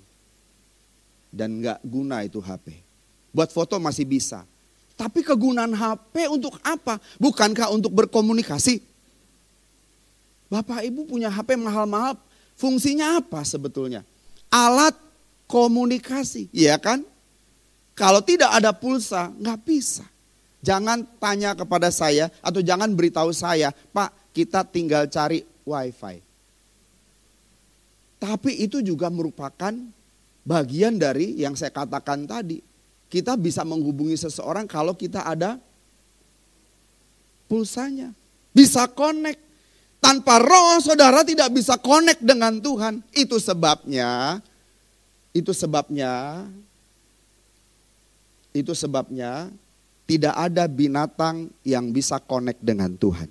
Dan 1.28 1.60
nggak 1.60 1.84
guna 1.84 2.24
itu 2.24 2.40
HP. 2.40 2.80
Buat 3.36 3.52
foto 3.52 3.76
masih 3.76 4.08
bisa. 4.08 4.48
Tapi 4.96 5.20
kegunaan 5.20 5.76
HP 5.76 6.32
untuk 6.32 6.56
apa? 6.64 6.96
Bukankah 7.20 7.76
untuk 7.76 7.92
berkomunikasi? 7.92 8.80
Bapak 10.48 10.80
Ibu 10.80 11.12
punya 11.12 11.28
HP 11.28 11.60
mahal-mahal, 11.60 12.16
fungsinya 12.56 13.20
apa 13.20 13.44
sebetulnya? 13.44 14.08
Alat 14.48 14.96
komunikasi, 15.52 16.48
ya 16.56 16.80
kan? 16.80 17.04
Kalau 17.98 18.22
tidak 18.22 18.54
ada 18.54 18.70
pulsa, 18.78 19.34
nggak 19.34 19.60
bisa. 19.66 20.06
Jangan 20.62 21.02
tanya 21.18 21.58
kepada 21.58 21.90
saya 21.90 22.30
atau 22.46 22.62
jangan 22.62 22.94
beritahu 22.94 23.34
saya, 23.34 23.74
Pak 23.74 24.28
kita 24.38 24.62
tinggal 24.70 25.10
cari 25.10 25.42
wifi. 25.66 26.22
Tapi 28.22 28.62
itu 28.62 28.86
juga 28.86 29.10
merupakan 29.10 29.74
bagian 30.46 31.02
dari 31.02 31.42
yang 31.42 31.58
saya 31.58 31.74
katakan 31.74 32.30
tadi. 32.30 32.62
Kita 33.10 33.34
bisa 33.34 33.66
menghubungi 33.66 34.14
seseorang 34.14 34.70
kalau 34.70 34.94
kita 34.94 35.26
ada 35.26 35.58
pulsanya. 37.50 38.14
Bisa 38.54 38.86
connect. 38.86 39.42
Tanpa 39.98 40.38
roh 40.38 40.78
saudara 40.78 41.26
tidak 41.26 41.50
bisa 41.50 41.74
connect 41.82 42.22
dengan 42.22 42.62
Tuhan. 42.62 43.02
Itu 43.10 43.42
sebabnya, 43.42 44.38
itu 45.34 45.50
sebabnya 45.50 46.46
itu 48.56 48.72
sebabnya 48.72 49.52
tidak 50.08 50.36
ada 50.36 50.66
binatang 50.72 51.52
yang 51.68 51.92
bisa 51.92 52.18
connect 52.24 52.64
dengan 52.64 52.96
Tuhan. 52.96 53.28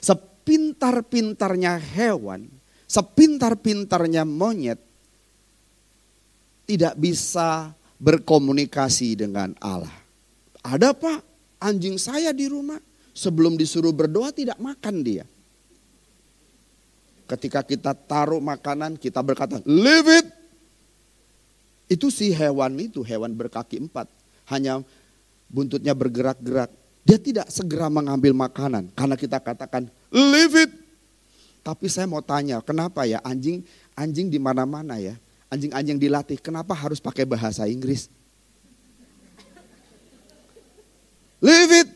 Sepintar-pintarnya 0.00 1.76
hewan, 1.76 2.48
sepintar-pintarnya 2.88 4.24
monyet, 4.24 4.80
tidak 6.66 6.94
bisa 6.98 7.76
berkomunikasi 8.00 9.14
dengan 9.20 9.54
Allah. 9.62 9.92
Ada 10.66 10.90
pak, 10.96 11.22
anjing 11.62 11.96
saya 11.96 12.34
di 12.34 12.50
rumah, 12.50 12.80
sebelum 13.16 13.56
disuruh 13.56 13.94
berdoa 13.94 14.34
tidak 14.34 14.60
makan 14.60 15.00
dia. 15.00 15.24
Ketika 17.26 17.64
kita 17.64 17.90
taruh 17.94 18.38
makanan, 18.38 19.00
kita 19.00 19.18
berkata, 19.24 19.58
leave 19.66 20.10
it. 20.22 20.26
Itu 21.86 22.10
si 22.10 22.34
hewan 22.34 22.74
itu, 22.82 23.06
hewan 23.06 23.30
berkaki 23.34 23.78
empat 23.78 24.10
hanya 24.50 24.82
buntutnya 25.46 25.94
bergerak-gerak. 25.94 26.70
Dia 27.06 27.18
tidak 27.22 27.46
segera 27.54 27.86
mengambil 27.86 28.34
makanan 28.34 28.90
karena 28.98 29.14
kita 29.14 29.38
katakan 29.38 29.86
leave 30.10 30.66
it. 30.66 30.72
Tapi 31.62 31.86
saya 31.90 32.06
mau 32.06 32.22
tanya, 32.22 32.62
kenapa 32.62 33.06
ya 33.06 33.22
anjing 33.22 33.62
anjing 33.94 34.30
di 34.30 34.38
mana-mana 34.38 34.98
ya? 34.98 35.14
Anjing-anjing 35.46 36.02
dilatih, 36.02 36.42
kenapa 36.42 36.74
harus 36.74 36.98
pakai 36.98 37.22
bahasa 37.22 37.70
Inggris? 37.70 38.10
Leave 41.38 41.86
it. 41.86 41.88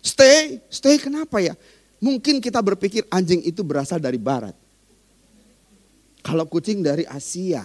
Stay, 0.00 0.60
stay 0.72 0.96
kenapa 0.96 1.40
ya? 1.40 1.52
Mungkin 2.00 2.40
kita 2.40 2.60
berpikir 2.60 3.04
anjing 3.12 3.44
itu 3.44 3.60
berasal 3.60 4.00
dari 4.00 4.16
barat. 4.16 4.56
Kalau 6.24 6.48
kucing 6.48 6.80
dari 6.80 7.04
Asia. 7.04 7.64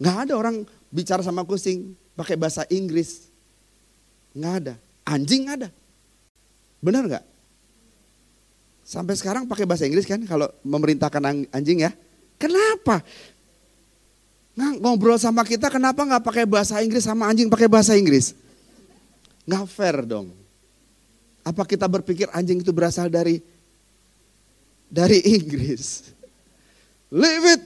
Nggak 0.00 0.16
ada 0.24 0.32
orang 0.34 0.56
bicara 0.88 1.20
sama 1.20 1.44
kucing, 1.44 1.92
pakai 2.16 2.34
bahasa 2.40 2.64
Inggris. 2.72 3.28
Nggak 4.32 4.54
ada. 4.64 4.74
Anjing 5.04 5.44
ada. 5.52 5.68
Benar 6.80 7.04
nggak? 7.04 7.24
Sampai 8.80 9.14
sekarang 9.14 9.46
pakai 9.46 9.68
bahasa 9.68 9.84
Inggris 9.86 10.08
kan 10.08 10.18
kalau 10.24 10.48
memerintahkan 10.64 11.46
anjing 11.52 11.84
ya. 11.84 11.92
Kenapa? 12.40 13.04
Nggak 14.56 14.72
ngobrol 14.82 15.20
sama 15.20 15.44
kita 15.46 15.70
kenapa 15.70 16.02
nggak 16.02 16.24
pakai 16.24 16.44
bahasa 16.48 16.80
Inggris 16.82 17.04
sama 17.06 17.28
anjing 17.28 17.46
pakai 17.52 17.68
bahasa 17.70 17.94
Inggris? 17.94 18.34
Nggak 19.46 19.64
fair 19.68 20.02
dong. 20.02 20.32
Apa 21.44 21.62
kita 21.68 21.86
berpikir 21.86 22.26
anjing 22.34 22.64
itu 22.64 22.72
berasal 22.72 23.12
dari 23.12 23.38
dari 24.90 25.22
Inggris? 25.38 26.10
Leave 27.14 27.46
it. 27.46 27.59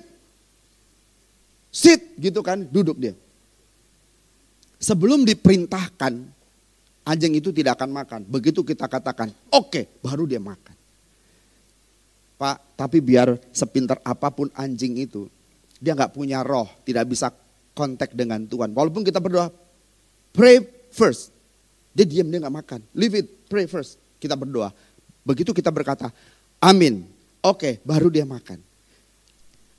Sit 1.75 2.15
gitu 2.23 2.39
kan, 2.39 2.63
duduk 2.71 2.95
dia. 3.03 3.19
Sebelum 4.79 5.27
diperintahkan, 5.27 6.13
anjing 7.03 7.35
itu 7.35 7.51
tidak 7.51 7.83
akan 7.83 7.91
makan. 7.91 8.21
Begitu 8.31 8.63
kita 8.63 8.87
katakan, 8.87 9.35
oke, 9.51 9.75
okay, 9.75 9.85
baru 9.99 10.23
dia 10.23 10.39
makan. 10.39 10.77
Pak, 12.39 12.79
tapi 12.79 13.03
biar 13.03 13.35
sepintar 13.51 13.99
apa 14.07 14.31
pun 14.31 14.55
anjing 14.55 15.03
itu, 15.03 15.27
dia 15.83 15.99
nggak 15.99 16.15
punya 16.15 16.47
roh, 16.47 16.71
tidak 16.87 17.11
bisa 17.11 17.35
kontak 17.75 18.15
dengan 18.15 18.47
Tuhan. 18.47 18.71
Walaupun 18.71 19.03
kita 19.03 19.19
berdoa, 19.19 19.51
pray 20.31 20.63
first. 20.95 21.35
Dia 21.91 22.07
diam, 22.07 22.31
dia 22.31 22.39
nggak 22.39 22.55
makan. 22.55 22.81
Leave 22.95 23.19
it, 23.19 23.27
pray 23.51 23.67
first. 23.67 23.99
Kita 24.23 24.39
berdoa. 24.39 24.71
Begitu 25.27 25.51
kita 25.51 25.75
berkata, 25.75 26.15
amin. 26.63 27.03
Oke, 27.43 27.59
okay, 27.59 27.73
baru 27.83 28.15
dia 28.15 28.23
makan. 28.23 28.63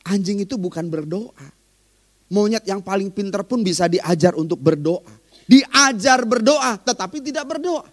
Anjing 0.06 0.44
itu 0.44 0.60
bukan 0.60 0.92
berdoa. 0.92 1.55
Monyet 2.26 2.66
yang 2.66 2.82
paling 2.82 3.14
pintar 3.14 3.46
pun 3.46 3.62
bisa 3.62 3.86
diajar 3.86 4.34
untuk 4.34 4.58
berdoa. 4.58 5.06
Diajar 5.46 6.26
berdoa, 6.26 6.82
tetapi 6.82 7.22
tidak 7.22 7.46
berdoa. 7.46 7.86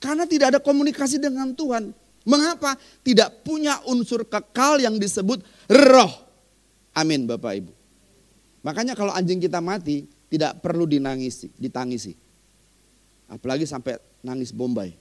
Karena 0.00 0.28
tidak 0.28 0.56
ada 0.56 0.60
komunikasi 0.60 1.16
dengan 1.20 1.52
Tuhan. 1.56 1.92
Mengapa? 2.28 2.76
Tidak 3.00 3.44
punya 3.44 3.80
unsur 3.88 4.28
kekal 4.28 4.80
yang 4.80 5.00
disebut 5.00 5.40
roh. 5.68 6.12
Amin 6.92 7.24
Bapak 7.24 7.52
Ibu. 7.56 7.72
Makanya 8.60 8.92
kalau 8.92 9.12
anjing 9.16 9.40
kita 9.40 9.64
mati, 9.64 10.04
tidak 10.28 10.60
perlu 10.60 10.84
dinangisi, 10.84 11.48
ditangisi. 11.56 12.12
Apalagi 13.30 13.64
sampai 13.64 13.96
nangis 14.20 14.52
bombay. 14.52 14.92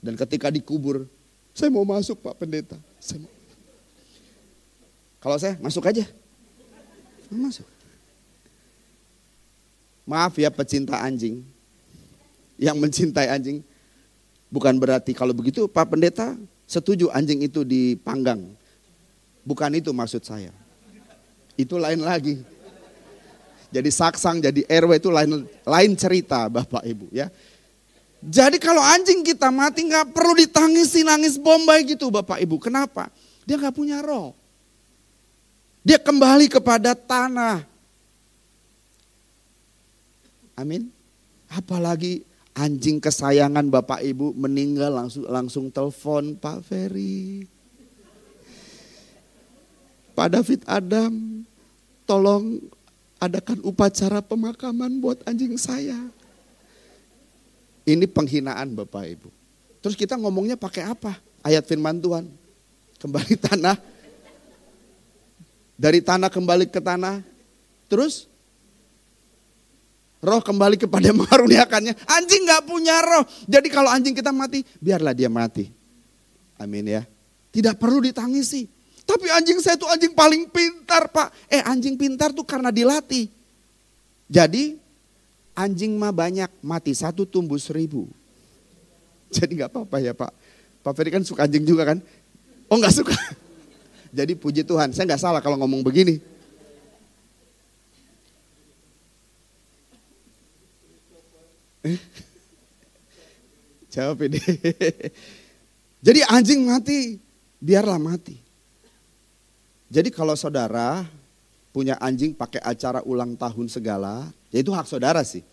Dan 0.00 0.16
ketika 0.16 0.48
dikubur, 0.48 1.04
saya 1.52 1.68
mau 1.68 1.84
masuk 1.84 2.24
Pak 2.24 2.36
Pendeta. 2.40 2.78
Saya 3.00 3.24
mau. 3.24 3.32
Kalau 5.20 5.36
saya 5.36 5.54
masuk 5.60 5.84
aja. 5.84 6.04
Masuk. 7.30 7.66
Maaf 10.06 10.38
ya 10.38 10.48
pecinta 10.54 11.02
anjing. 11.02 11.42
Yang 12.56 12.76
mencintai 12.78 13.28
anjing. 13.28 13.60
Bukan 14.46 14.78
berarti 14.78 15.10
kalau 15.12 15.34
begitu 15.34 15.66
Pak 15.66 15.90
Pendeta 15.90 16.38
setuju 16.64 17.10
anjing 17.10 17.42
itu 17.42 17.66
dipanggang. 17.66 18.46
Bukan 19.42 19.70
itu 19.74 19.90
maksud 19.90 20.22
saya. 20.22 20.54
Itu 21.58 21.78
lain 21.78 22.02
lagi. 22.02 22.42
Jadi 23.70 23.90
saksang, 23.90 24.38
jadi 24.38 24.62
RW 24.66 25.02
itu 25.02 25.10
lain 25.10 25.42
lain 25.66 25.90
cerita 25.98 26.46
Bapak 26.46 26.86
Ibu 26.86 27.10
ya. 27.10 27.26
Jadi 28.22 28.56
kalau 28.62 28.80
anjing 28.80 29.22
kita 29.26 29.50
mati 29.50 29.86
nggak 29.86 30.14
perlu 30.14 30.34
ditangisi 30.38 31.02
nangis 31.02 31.36
bombay 31.36 31.82
gitu 31.86 32.08
Bapak 32.08 32.40
Ibu. 32.42 32.62
Kenapa? 32.62 33.10
Dia 33.46 33.58
nggak 33.58 33.74
punya 33.74 34.02
roh. 34.02 34.34
Dia 35.86 36.02
kembali 36.02 36.50
kepada 36.50 36.98
tanah. 36.98 37.62
Amin. 40.58 40.90
Apalagi 41.46 42.26
anjing 42.58 42.98
kesayangan 42.98 43.70
Bapak 43.70 44.02
Ibu 44.02 44.34
meninggal 44.34 44.90
langsung 44.90 45.30
langsung 45.30 45.64
telepon 45.70 46.34
Pak 46.34 46.66
Ferry. 46.66 47.46
Pak 50.18 50.28
David 50.34 50.66
Adam, 50.66 51.46
tolong 52.02 52.58
adakan 53.22 53.62
upacara 53.62 54.18
pemakaman 54.18 54.98
buat 54.98 55.22
anjing 55.22 55.54
saya. 55.54 56.02
Ini 57.86 58.10
penghinaan 58.10 58.74
Bapak 58.74 59.06
Ibu. 59.06 59.30
Terus 59.78 59.94
kita 59.94 60.18
ngomongnya 60.18 60.58
pakai 60.58 60.82
apa? 60.82 61.14
Ayat 61.46 61.62
firman 61.62 62.02
Tuhan. 62.02 62.26
Kembali 62.98 63.38
tanah. 63.38 63.78
Dari 65.76 66.00
tanah 66.00 66.32
kembali 66.32 66.72
ke 66.72 66.80
tanah. 66.80 67.20
Terus 67.86 68.26
roh 70.24 70.40
kembali 70.40 70.80
kepada 70.80 71.12
mengaruniakannya. 71.20 71.94
Anjing 72.08 72.42
nggak 72.48 72.64
punya 72.64 72.96
roh. 73.04 73.24
Jadi 73.44 73.68
kalau 73.70 73.92
anjing 73.92 74.16
kita 74.16 74.32
mati, 74.32 74.64
biarlah 74.80 75.12
dia 75.12 75.28
mati. 75.28 75.68
Amin 76.56 76.88
ya. 76.88 77.04
Tidak 77.52 77.76
perlu 77.76 78.00
ditangisi. 78.00 78.68
Tapi 79.06 79.30
anjing 79.30 79.62
saya 79.62 79.78
itu 79.78 79.86
anjing 79.86 80.12
paling 80.16 80.50
pintar 80.50 81.12
pak. 81.12 81.30
Eh 81.46 81.62
anjing 81.62 81.94
pintar 81.94 82.34
tuh 82.34 82.42
karena 82.42 82.74
dilatih. 82.74 83.30
Jadi 84.26 84.74
anjing 85.54 85.94
mah 85.94 86.10
banyak, 86.10 86.50
mati 86.60 86.92
satu 86.92 87.22
tumbuh 87.22 87.56
seribu. 87.56 88.10
Jadi 89.34 89.62
nggak 89.62 89.70
apa-apa 89.70 89.96
ya 90.02 90.12
Pak. 90.12 90.32
Pak 90.82 90.92
Ferry 90.94 91.10
kan 91.10 91.22
suka 91.22 91.46
anjing 91.46 91.66
juga 91.66 91.86
kan? 91.86 91.98
Oh 92.66 92.78
nggak 92.78 92.94
suka. 92.94 93.14
Jadi 94.14 94.32
puji 94.38 94.62
Tuhan, 94.62 94.92
saya 94.94 95.04
nggak 95.08 95.22
salah 95.22 95.40
kalau 95.42 95.58
ngomong 95.58 95.82
begini. 95.82 96.18
Jawab 103.94 104.28
ini. 104.28 104.40
Jadi 106.06 106.20
anjing 106.28 106.60
mati, 106.66 107.16
biarlah 107.62 107.96
mati. 107.96 108.36
Jadi 109.86 110.10
kalau 110.10 110.34
saudara 110.34 111.06
punya 111.70 111.94
anjing 112.02 112.34
pakai 112.34 112.60
acara 112.60 113.00
ulang 113.06 113.38
tahun 113.38 113.70
segala, 113.70 114.28
ya 114.50 114.58
itu 114.60 114.74
hak 114.74 114.90
saudara 114.90 115.22
sih. 115.22 115.46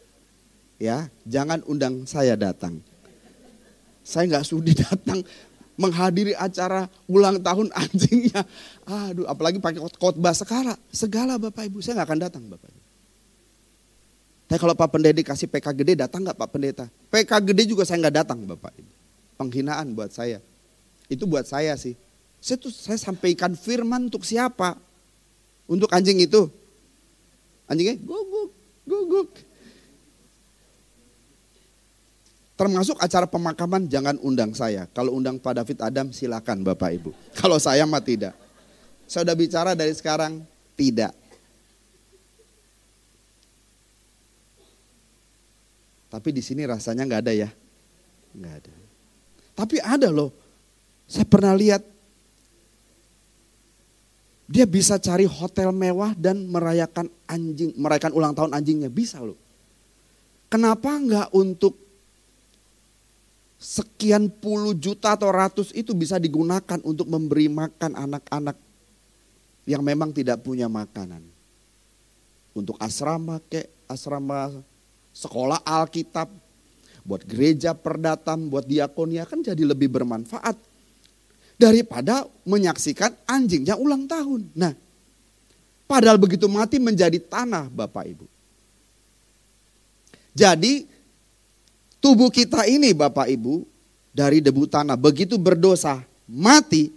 Ya, 0.81 1.07
jangan 1.23 1.61
undang 1.69 2.03
saya 2.09 2.33
datang. 2.35 2.81
Saya 4.03 4.27
nggak 4.27 4.45
sudi 4.45 4.75
datang 4.85 5.23
menghadiri 5.75 6.37
acara 6.37 6.85
ulang 7.09 7.41
tahun 7.41 7.73
anjingnya. 7.73 8.45
Aduh, 8.85 9.25
apalagi 9.25 9.57
pakai 9.57 9.81
khotbah 9.97 10.35
segala, 10.37 10.77
segala 10.93 11.37
Bapak 11.41 11.65
Ibu. 11.69 11.81
Saya 11.81 12.01
nggak 12.01 12.07
akan 12.09 12.19
datang 12.21 12.43
Bapak 12.45 12.69
Ibu. 12.69 12.81
Tapi 14.53 14.59
kalau 14.61 14.75
Pak 14.77 14.89
Pendeta 14.93 15.21
kasih 15.25 15.49
PK 15.49 15.67
gede 15.73 15.93
datang 16.05 16.21
nggak 16.21 16.37
Pak 16.37 16.49
Pendeta? 16.53 16.85
PK 17.09 17.31
gede 17.41 17.63
juga 17.65 17.89
saya 17.89 18.05
nggak 18.05 18.15
datang 18.21 18.39
Bapak 18.45 18.73
Ibu. 18.77 18.91
Penghinaan 19.39 19.97
buat 19.97 20.13
saya. 20.13 20.37
Itu 21.09 21.25
buat 21.25 21.49
saya 21.49 21.73
sih. 21.73 21.97
Saya 22.37 22.61
tuh 22.61 22.69
saya 22.69 22.99
sampaikan 22.99 23.57
firman 23.57 24.11
untuk 24.11 24.21
siapa? 24.27 24.77
Untuk 25.65 25.89
anjing 25.89 26.21
itu. 26.21 26.51
Anjingnya 27.65 27.97
guguk, 28.03 28.51
guguk. 28.85 29.29
Termasuk 32.53 33.01
acara 33.01 33.25
pemakaman 33.25 33.89
jangan 33.89 34.13
undang 34.21 34.53
saya. 34.53 34.85
Kalau 34.93 35.17
undang 35.17 35.41
Pak 35.41 35.57
David 35.57 35.79
Adam 35.81 36.07
silakan 36.13 36.61
Bapak 36.61 36.89
Ibu. 37.01 37.11
Kalau 37.39 37.57
saya 37.57 37.81
mah 37.89 38.03
tidak. 38.03 38.37
Saya 39.09 39.25
sudah 39.25 39.37
bicara 39.37 39.71
dari 39.73 39.93
sekarang 39.93 40.45
tidak. 40.77 41.11
Tapi 46.13 46.29
di 46.29 46.45
sini 46.45 46.61
rasanya 46.69 47.09
nggak 47.09 47.21
ada 47.25 47.33
ya. 47.33 47.49
Nggak 48.37 48.53
ada. 48.61 48.73
Tapi 49.57 49.75
ada 49.81 50.13
loh. 50.13 50.29
Saya 51.09 51.25
pernah 51.25 51.57
lihat 51.57 51.81
dia 54.45 54.69
bisa 54.69 55.01
cari 55.01 55.25
hotel 55.25 55.73
mewah 55.73 56.13
dan 56.13 56.45
merayakan 56.45 57.09
anjing, 57.25 57.73
merayakan 57.73 58.13
ulang 58.13 58.37
tahun 58.37 58.53
anjingnya 58.53 58.93
bisa 58.93 59.17
loh. 59.25 59.37
Kenapa 60.53 60.93
nggak 61.01 61.33
untuk 61.33 61.82
sekian 63.63 64.27
puluh 64.27 64.75
juta 64.75 65.15
atau 65.15 65.31
ratus 65.31 65.71
itu 65.71 65.95
bisa 65.95 66.19
digunakan 66.19 66.83
untuk 66.83 67.07
memberi 67.07 67.47
makan 67.47 67.95
anak-anak 67.95 68.59
yang 69.63 69.79
memang 69.79 70.11
tidak 70.11 70.43
punya 70.43 70.67
makanan. 70.67 71.23
Untuk 72.51 72.75
asrama 72.83 73.39
ke 73.47 73.65
asrama 73.87 74.51
sekolah 75.15 75.63
Alkitab, 75.63 76.27
buat 77.07 77.23
gereja 77.23 77.71
perdatam, 77.71 78.51
buat 78.51 78.67
diakonia 78.67 79.23
kan 79.23 79.39
jadi 79.39 79.63
lebih 79.63 79.87
bermanfaat 79.89 80.59
daripada 81.55 82.27
menyaksikan 82.43 83.15
anjingnya 83.23 83.79
ulang 83.79 84.03
tahun. 84.05 84.51
Nah, 84.53 84.75
padahal 85.87 86.19
begitu 86.19 86.51
mati 86.51 86.77
menjadi 86.83 87.17
tanah 87.17 87.71
Bapak 87.71 88.05
Ibu. 88.11 88.27
Jadi 90.35 90.92
Tubuh 92.03 92.27
kita 92.27 92.67
ini 92.67 92.91
Bapak 92.91 93.31
Ibu 93.31 93.63
dari 94.11 94.43
debu 94.43 94.67
tanah 94.67 94.99
begitu 94.99 95.39
berdosa 95.39 96.03
mati 96.27 96.91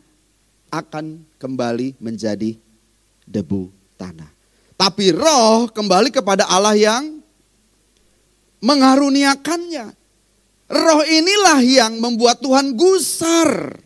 akan 0.66 1.22
kembali 1.38 1.94
menjadi 2.02 2.58
debu 3.22 3.70
tanah. 3.94 4.26
Tapi 4.74 5.14
roh 5.14 5.70
kembali 5.70 6.10
kepada 6.10 6.50
Allah 6.50 6.74
yang 6.74 7.22
mengaruniakannya. 8.58 9.94
Roh 10.66 11.02
inilah 11.06 11.62
yang 11.62 12.02
membuat 12.02 12.42
Tuhan 12.42 12.74
gusar. 12.74 13.78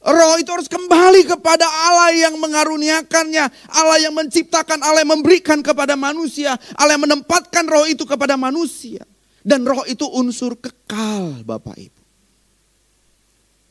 Roh 0.00 0.34
itu 0.36 0.48
harus 0.52 0.68
kembali 0.68 1.24
kepada 1.24 1.64
Allah 1.64 2.12
yang 2.28 2.36
mengaruniakannya. 2.36 3.48
Allah 3.72 3.98
yang 4.00 4.12
menciptakan, 4.12 4.80
Allah 4.84 5.08
yang 5.08 5.16
memberikan 5.16 5.64
kepada 5.64 5.96
manusia. 5.96 6.60
Allah 6.76 7.00
yang 7.00 7.04
menempatkan 7.08 7.64
roh 7.64 7.88
itu 7.88 8.04
kepada 8.04 8.36
manusia. 8.36 9.08
Dan 9.40 9.64
roh 9.64 9.84
itu 9.88 10.04
unsur 10.04 10.56
kekal 10.56 11.40
Bapak 11.44 11.76
Ibu. 11.80 12.02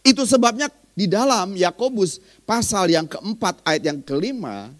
Itu 0.02 0.26
sebabnya 0.26 0.72
di 0.98 1.06
dalam 1.06 1.54
Yakobus 1.54 2.18
pasal 2.44 2.90
yang 2.90 3.06
keempat 3.06 3.62
ayat 3.64 3.84
yang 3.94 4.00
kelima. 4.02 4.74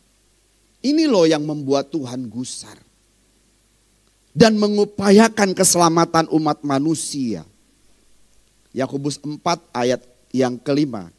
Ini 0.80 1.06
loh 1.06 1.28
yang 1.28 1.44
membuat 1.46 1.92
Tuhan 1.94 2.26
gusar. 2.32 2.80
Dan 4.34 4.56
mengupayakan 4.58 5.52
keselamatan 5.52 6.32
umat 6.32 6.64
manusia. 6.64 7.44
Yakobus 8.72 9.20
4 9.22 9.42
ayat 9.76 10.02
yang 10.34 10.56
kelima. 10.58 11.12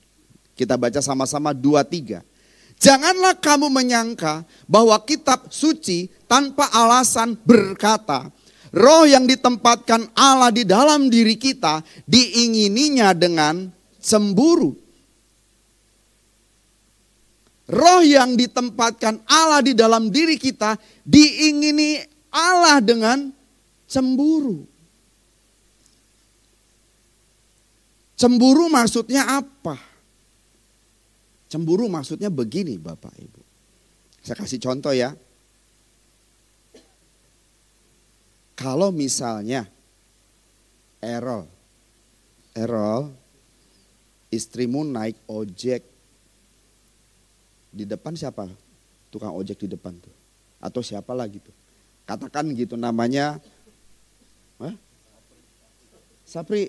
Kita 0.55 0.77
baca 0.77 0.99
sama-sama 1.01 1.57
dua 1.57 1.85
tiga. 1.85 2.25
Janganlah 2.81 3.37
kamu 3.37 3.69
menyangka 3.69 4.41
bahwa 4.65 4.97
kitab 5.05 5.53
suci 5.53 6.09
tanpa 6.25 6.65
alasan 6.73 7.37
berkata, 7.45 8.33
Roh 8.71 9.03
yang 9.03 9.27
ditempatkan 9.27 10.15
Allah 10.15 10.55
di 10.55 10.63
dalam 10.63 11.11
diri 11.11 11.35
kita 11.35 11.83
diingininya 12.07 13.11
dengan 13.19 13.67
cemburu. 13.99 14.79
Roh 17.71 18.03
yang 18.03 18.35
ditempatkan 18.35 19.23
Allah 19.27 19.63
di 19.63 19.75
dalam 19.75 20.11
diri 20.11 20.39
kita 20.39 20.79
diingini 21.07 22.03
Allah 22.31 22.79
dengan 22.83 23.31
cemburu. 23.91 24.67
Cemburu 28.19 28.71
maksudnya 28.71 29.39
apa? 29.39 29.79
Cemburu 31.51 31.91
maksudnya 31.91 32.31
begini 32.31 32.79
Bapak 32.79 33.15
Ibu. 33.19 33.43
Saya 34.23 34.37
kasih 34.39 34.63
contoh 34.63 34.95
ya. 34.95 35.11
Kalau 38.61 38.93
misalnya 38.93 39.65
Errol, 41.01 41.49
Errol, 42.53 43.09
istrimu 44.29 44.85
naik 44.85 45.17
ojek, 45.25 45.81
di 47.73 47.89
depan 47.89 48.13
siapa? 48.13 48.45
Tukang 49.09 49.33
ojek 49.33 49.65
di 49.65 49.69
depan 49.73 49.97
tuh. 49.97 50.13
Atau 50.61 50.85
siapa 50.85 51.17
lagi 51.17 51.41
tuh. 51.41 51.57
Katakan 52.05 52.53
gitu 52.53 52.77
namanya, 52.77 53.41
Hah? 54.61 54.77
Sapri. 56.29 56.69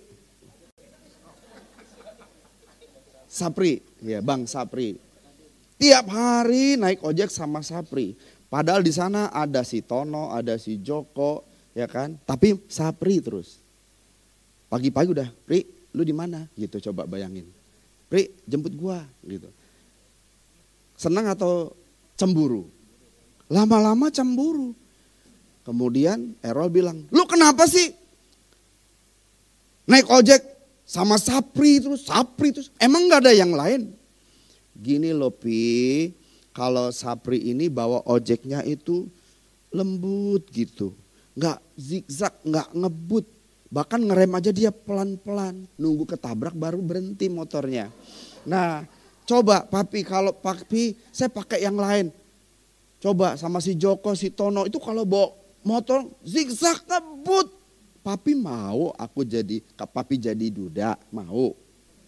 Sapri, 3.28 3.84
ya 4.00 4.24
Bang 4.24 4.48
Sapri. 4.48 4.96
Tiap 5.76 6.08
hari 6.08 6.80
naik 6.80 7.04
ojek 7.04 7.28
sama 7.28 7.60
Sapri. 7.60 8.16
Padahal 8.48 8.80
di 8.80 8.96
sana 8.96 9.28
ada 9.28 9.60
si 9.68 9.84
Tono, 9.84 10.32
ada 10.32 10.56
si 10.56 10.80
Joko, 10.80 11.51
ya 11.76 11.88
kan? 11.88 12.16
Tapi 12.28 12.60
sapri 12.68 13.20
terus. 13.24 13.60
Pagi-pagi 14.72 15.12
udah, 15.12 15.30
Pri, 15.44 15.68
lu 15.92 16.04
di 16.08 16.16
mana? 16.16 16.48
Gitu 16.56 16.80
coba 16.92 17.04
bayangin. 17.04 17.48
Pri, 18.08 18.32
jemput 18.48 18.72
gua 18.76 19.04
gitu. 19.28 19.52
Senang 20.96 21.28
atau 21.28 21.76
cemburu? 22.16 22.68
Lama-lama 23.52 24.08
cemburu. 24.08 24.72
Kemudian 25.68 26.34
Errol 26.40 26.72
bilang, 26.72 27.04
lu 27.12 27.24
kenapa 27.28 27.68
sih? 27.68 27.94
Naik 29.86 30.08
ojek 30.08 30.42
sama 30.88 31.20
Sapri 31.20 31.84
terus, 31.84 32.08
Sapri 32.08 32.56
terus. 32.56 32.72
Emang 32.80 33.12
gak 33.12 33.28
ada 33.28 33.34
yang 33.36 33.52
lain? 33.52 33.92
Gini 34.72 35.12
loh 35.12 35.30
Pi, 35.30 36.10
kalau 36.56 36.90
Sapri 36.96 37.52
ini 37.52 37.68
bawa 37.68 38.02
ojeknya 38.08 38.64
itu 38.64 39.06
lembut 39.72 40.48
gitu 40.52 40.96
nggak 41.36 41.60
zigzag, 41.80 42.34
nggak 42.44 42.68
ngebut. 42.76 43.26
Bahkan 43.72 44.02
ngerem 44.04 44.32
aja 44.36 44.52
dia 44.52 44.72
pelan-pelan. 44.72 45.64
Nunggu 45.80 46.04
ketabrak 46.04 46.52
baru 46.56 46.84
berhenti 46.84 47.32
motornya. 47.32 47.88
Nah 48.44 48.84
coba 49.24 49.64
papi 49.64 50.04
kalau 50.04 50.36
papi 50.36 50.98
saya 51.16 51.32
pakai 51.32 51.64
yang 51.64 51.80
lain. 51.80 52.12
Coba 53.02 53.34
sama 53.40 53.64
si 53.64 53.74
Joko, 53.74 54.14
si 54.14 54.30
Tono 54.30 54.68
itu 54.68 54.78
kalau 54.78 55.08
bawa 55.08 55.34
motor 55.66 56.06
zigzag 56.22 56.84
ngebut. 56.86 57.48
Papi 58.02 58.34
mau 58.34 58.90
aku 58.98 59.22
jadi, 59.22 59.62
papi 59.78 60.18
jadi 60.18 60.50
duda, 60.50 60.98
mau. 61.14 61.54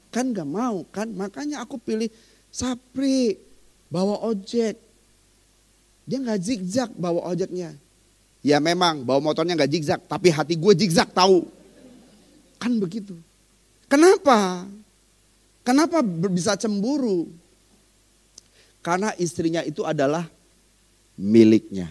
Kan 0.09 0.33
gak 0.33 0.45
mau 0.45 0.81
kan, 0.89 1.09
makanya 1.13 1.61
aku 1.61 1.77
pilih 1.77 2.09
Sapri, 2.53 3.37
bawa 3.89 4.21
ojek. 4.25 4.77
Dia 6.05 6.17
gak 6.21 6.41
zigzag 6.41 6.89
bawa 6.93 7.29
ojeknya. 7.33 7.73
Ya 8.43 8.59
memang 8.59 9.07
bawa 9.07 9.23
motornya 9.23 9.55
gak 9.55 9.71
zigzag, 9.71 10.01
tapi 10.03 10.27
hati 10.27 10.59
gue 10.59 10.73
zigzag 10.75 11.07
tahu. 11.15 11.47
Kan 12.59 12.75
begitu. 12.75 13.15
Kenapa? 13.87 14.67
Kenapa 15.63 16.03
bisa 16.27 16.59
cemburu? 16.59 17.31
Karena 18.83 19.15
istrinya 19.15 19.63
itu 19.63 19.87
adalah 19.87 20.27
miliknya. 21.15 21.87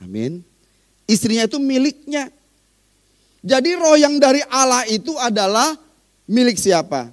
Amin. 0.00 0.40
Istrinya 1.04 1.44
itu 1.44 1.60
miliknya. 1.60 2.32
Jadi 3.44 3.76
roh 3.76 4.00
yang 4.00 4.16
dari 4.16 4.40
Allah 4.48 4.88
itu 4.88 5.12
adalah 5.20 5.76
milik 6.24 6.56
siapa? 6.56 7.12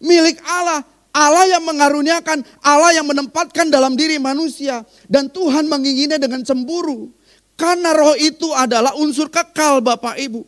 Milik 0.00 0.40
Allah. 0.48 0.80
Allah 1.12 1.50
yang 1.50 1.66
mengaruniakan, 1.66 2.46
Allah 2.62 2.94
yang 2.94 3.04
menempatkan 3.04 3.68
dalam 3.68 3.98
diri 3.98 4.16
manusia. 4.22 4.86
Dan 5.10 5.28
Tuhan 5.28 5.66
menginginnya 5.66 6.16
dengan 6.16 6.40
cemburu. 6.46 7.10
Karena 7.58 7.90
roh 7.90 8.14
itu 8.14 8.54
adalah 8.54 8.94
unsur 8.94 9.26
kekal 9.26 9.82
Bapak 9.82 10.14
Ibu. 10.14 10.46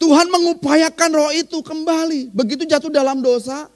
Tuhan 0.00 0.32
mengupayakan 0.32 1.10
roh 1.12 1.32
itu 1.36 1.60
kembali. 1.60 2.32
Begitu 2.32 2.64
jatuh 2.64 2.88
dalam 2.88 3.20
dosa, 3.20 3.68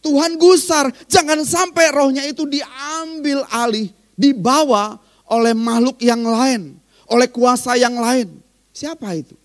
Tuhan 0.00 0.40
gusar. 0.40 0.88
Jangan 1.12 1.44
sampai 1.44 1.92
rohnya 1.92 2.24
itu 2.24 2.48
diambil 2.48 3.44
alih, 3.52 3.92
dibawa 4.16 4.96
oleh 5.28 5.52
makhluk 5.52 6.00
yang 6.00 6.24
lain. 6.24 6.80
Oleh 7.04 7.28
kuasa 7.28 7.76
yang 7.76 8.00
lain. 8.00 8.40
Siapa 8.72 9.12
itu? 9.12 9.36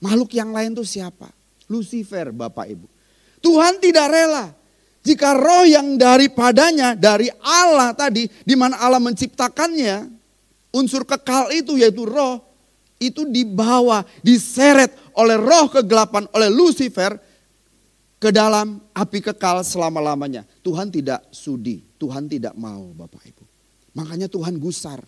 Makhluk 0.00 0.32
yang 0.32 0.56
lain 0.56 0.72
itu 0.72 0.88
siapa? 0.88 1.28
Lucifer 1.68 2.32
Bapak 2.32 2.64
Ibu. 2.72 2.88
Tuhan 3.44 3.76
tidak 3.76 4.08
rela 4.08 4.56
jika 5.06 5.38
roh 5.38 5.62
yang 5.62 5.94
daripadanya, 5.94 6.98
dari 6.98 7.30
Allah 7.38 7.94
tadi, 7.94 8.26
di 8.42 8.58
mana 8.58 8.74
Allah 8.82 8.98
menciptakannya, 8.98 10.15
unsur 10.76 11.08
kekal 11.08 11.48
itu 11.56 11.80
yaitu 11.80 12.04
roh, 12.04 12.44
itu 13.00 13.24
dibawa, 13.24 14.04
diseret 14.20 14.92
oleh 15.16 15.40
roh 15.40 15.72
kegelapan, 15.72 16.28
oleh 16.36 16.52
Lucifer, 16.52 17.16
ke 18.16 18.32
dalam 18.32 18.80
api 18.96 19.20
kekal 19.20 19.60
selama-lamanya. 19.64 20.44
Tuhan 20.64 20.88
tidak 20.92 21.24
sudi, 21.32 21.84
Tuhan 22.00 22.28
tidak 22.28 22.56
mau 22.56 22.92
Bapak 22.96 23.24
Ibu. 23.24 23.44
Makanya 23.96 24.28
Tuhan 24.28 24.56
gusar. 24.60 25.00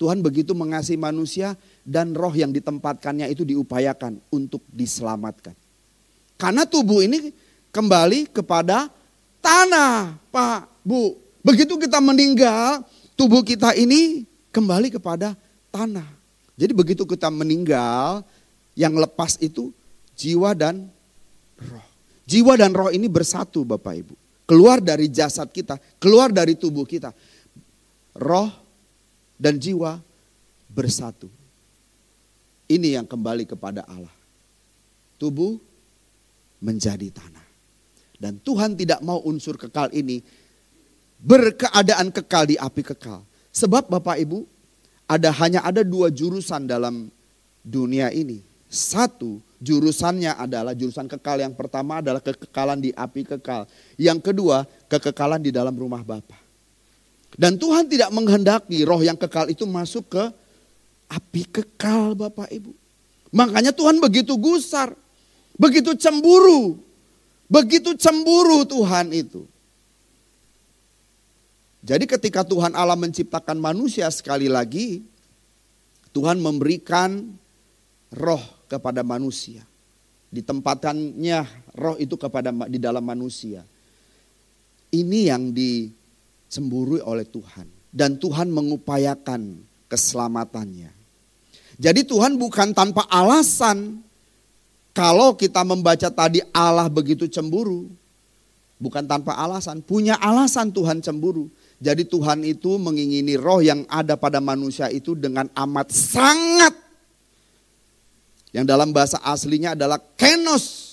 Tuhan 0.00 0.24
begitu 0.24 0.56
mengasihi 0.56 0.96
manusia 0.96 1.60
dan 1.84 2.16
roh 2.16 2.32
yang 2.32 2.56
ditempatkannya 2.56 3.28
itu 3.28 3.44
diupayakan 3.44 4.16
untuk 4.32 4.64
diselamatkan. 4.72 5.52
Karena 6.40 6.64
tubuh 6.64 7.04
ini 7.04 7.36
kembali 7.68 8.32
kepada 8.32 8.88
tanah, 9.44 10.16
Pak, 10.32 10.80
Bu. 10.80 11.20
Begitu 11.44 11.76
kita 11.76 12.00
meninggal, 12.00 12.80
tubuh 13.12 13.44
kita 13.44 13.76
ini 13.76 14.24
kembali 14.50 14.94
kepada 14.94 15.34
tanah. 15.70 16.06
Jadi 16.58 16.72
begitu 16.76 17.08
kita 17.08 17.32
meninggal, 17.32 18.22
yang 18.76 18.94
lepas 18.94 19.40
itu 19.40 19.72
jiwa 20.14 20.52
dan 20.54 20.86
roh. 21.56 21.86
Jiwa 22.28 22.54
dan 22.54 22.70
roh 22.70 22.92
ini 22.92 23.10
bersatu 23.10 23.66
Bapak 23.66 23.94
Ibu. 23.96 24.14
Keluar 24.46 24.82
dari 24.82 25.06
jasad 25.10 25.48
kita, 25.50 25.78
keluar 26.02 26.30
dari 26.30 26.58
tubuh 26.58 26.84
kita. 26.84 27.14
Roh 28.18 28.50
dan 29.38 29.56
jiwa 29.56 29.98
bersatu. 30.70 31.30
Ini 32.70 33.02
yang 33.02 33.06
kembali 33.06 33.46
kepada 33.50 33.82
Allah. 33.86 34.14
Tubuh 35.18 35.58
menjadi 36.62 37.10
tanah. 37.10 37.46
Dan 38.20 38.36
Tuhan 38.36 38.76
tidak 38.76 39.00
mau 39.00 39.18
unsur 39.24 39.56
kekal 39.56 39.90
ini 39.96 40.20
berkeadaan 41.18 42.12
kekal 42.12 42.44
di 42.46 42.56
api 42.60 42.82
kekal. 42.84 43.24
Sebab 43.50 43.90
Bapak 43.90 44.18
Ibu, 44.22 44.46
ada 45.10 45.34
hanya 45.42 45.66
ada 45.66 45.82
dua 45.82 46.10
jurusan 46.10 46.70
dalam 46.70 47.10
dunia 47.66 48.14
ini. 48.14 48.46
Satu, 48.70 49.42
jurusannya 49.58 50.38
adalah 50.38 50.72
jurusan 50.78 51.10
kekal 51.10 51.42
yang 51.42 51.54
pertama 51.58 51.98
adalah 51.98 52.22
kekekalan 52.22 52.78
di 52.78 52.94
api 52.94 53.26
kekal. 53.26 53.66
Yang 53.98 54.30
kedua, 54.30 54.62
kekekalan 54.86 55.42
di 55.42 55.50
dalam 55.50 55.74
rumah 55.74 56.06
Bapa. 56.06 56.38
Dan 57.34 57.58
Tuhan 57.58 57.90
tidak 57.90 58.10
menghendaki 58.14 58.82
roh 58.86 59.02
yang 59.02 59.18
kekal 59.18 59.50
itu 59.50 59.66
masuk 59.66 60.06
ke 60.14 60.24
api 61.10 61.42
kekal 61.50 62.14
Bapak 62.14 62.46
Ibu. 62.50 62.70
Makanya 63.34 63.70
Tuhan 63.74 63.98
begitu 63.98 64.34
gusar. 64.38 64.94
Begitu 65.58 65.94
cemburu. 65.98 66.78
Begitu 67.50 67.94
cemburu 67.98 68.62
Tuhan 68.66 69.10
itu. 69.10 69.46
Jadi 71.80 72.04
ketika 72.04 72.44
Tuhan 72.44 72.76
Allah 72.76 72.96
menciptakan 72.96 73.56
manusia 73.56 74.04
sekali 74.12 74.52
lagi, 74.52 75.00
Tuhan 76.12 76.36
memberikan 76.42 77.24
roh 78.12 78.42
kepada 78.68 79.00
manusia. 79.00 79.64
Ditempatkannya 80.30 81.40
roh 81.74 81.96
itu 81.96 82.14
kepada 82.20 82.52
di 82.68 82.78
dalam 82.78 83.02
manusia. 83.02 83.64
Ini 84.90 85.32
yang 85.32 85.50
dicemburui 85.54 87.00
oleh 87.00 87.24
Tuhan. 87.26 87.66
Dan 87.90 88.20
Tuhan 88.22 88.52
mengupayakan 88.54 89.58
keselamatannya. 89.90 90.94
Jadi 91.80 92.06
Tuhan 92.06 92.38
bukan 92.38 92.70
tanpa 92.76 93.08
alasan 93.10 94.04
kalau 94.94 95.34
kita 95.34 95.64
membaca 95.66 96.06
tadi 96.12 96.44
Allah 96.54 96.86
begitu 96.86 97.26
cemburu, 97.26 97.90
bukan 98.78 99.06
tanpa 99.06 99.34
alasan, 99.38 99.82
punya 99.82 100.18
alasan 100.18 100.70
Tuhan 100.70 101.02
cemburu. 101.02 101.50
Jadi 101.80 102.04
Tuhan 102.04 102.44
itu 102.44 102.76
mengingini 102.76 103.40
roh 103.40 103.64
yang 103.64 103.88
ada 103.88 104.12
pada 104.12 104.36
manusia 104.36 104.92
itu 104.92 105.16
dengan 105.16 105.48
amat 105.56 105.88
sangat. 105.88 106.76
Yang 108.52 108.66
dalam 108.68 108.92
bahasa 108.92 109.16
aslinya 109.24 109.72
adalah 109.72 109.96
kenos. 110.20 110.86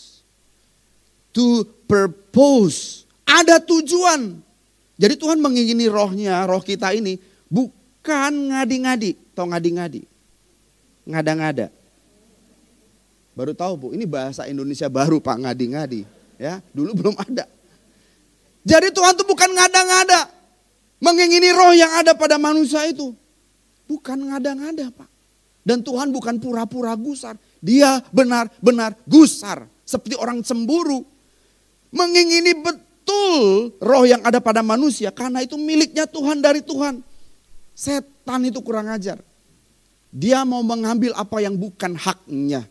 To 1.35 1.67
purpose. 1.85 3.03
Ada 3.27 3.59
tujuan. 3.59 4.39
Jadi 4.97 5.13
Tuhan 5.19 5.37
mengingini 5.43 5.91
rohnya, 5.91 6.47
roh 6.47 6.63
kita 6.63 6.95
ini 6.95 7.19
bukan 7.51 8.55
ngadi-ngadi. 8.55 9.35
Tau 9.35 9.45
ngadi-ngadi? 9.51 10.07
Ngada-ngada. 11.05 11.69
Baru 13.37 13.53
tahu 13.53 13.73
Bu, 13.77 13.87
ini 13.93 14.09
bahasa 14.09 14.49
Indonesia 14.49 14.89
baru 14.89 15.21
Pak 15.21 15.45
ngadi-ngadi. 15.45 16.01
Ya, 16.41 16.63
dulu 16.73 16.97
belum 16.97 17.15
ada. 17.19 17.45
Jadi 18.65 18.89
Tuhan 18.89 19.13
itu 19.13 19.25
bukan 19.27 19.49
ngada-ngada. 19.53 20.36
Mengingini 20.97 21.53
roh 21.53 21.73
yang 21.77 21.93
ada 21.93 22.17
pada 22.17 22.41
manusia 22.41 22.81
itu. 22.89 23.13
Bukan 23.85 24.17
ngada-ngada 24.33 24.89
Pak. 24.89 25.09
Dan 25.61 25.83
Tuhan 25.83 26.09
bukan 26.09 26.41
pura-pura 26.41 26.95
gusar. 26.97 27.37
Dia 27.61 28.01
benar-benar 28.09 28.97
gusar. 29.05 29.67
Seperti 29.85 30.17
orang 30.17 30.41
cemburu. 30.41 31.05
Mengingini 31.93 32.57
betul 32.57 33.71
roh 33.77 34.03
yang 34.09 34.25
ada 34.25 34.41
pada 34.41 34.65
manusia. 34.65 35.13
Karena 35.13 35.45
itu 35.45 35.55
miliknya 35.55 36.09
Tuhan 36.09 36.41
dari 36.41 36.65
Tuhan. 36.65 37.03
Setan 37.77 38.41
itu 38.49 38.59
kurang 38.65 38.89
ajar. 38.89 39.21
Dia 40.09 40.41
mau 40.47 40.65
mengambil 40.65 41.13
apa 41.13 41.37
yang 41.43 41.53
bukan 41.59 41.93
haknya 41.93 42.65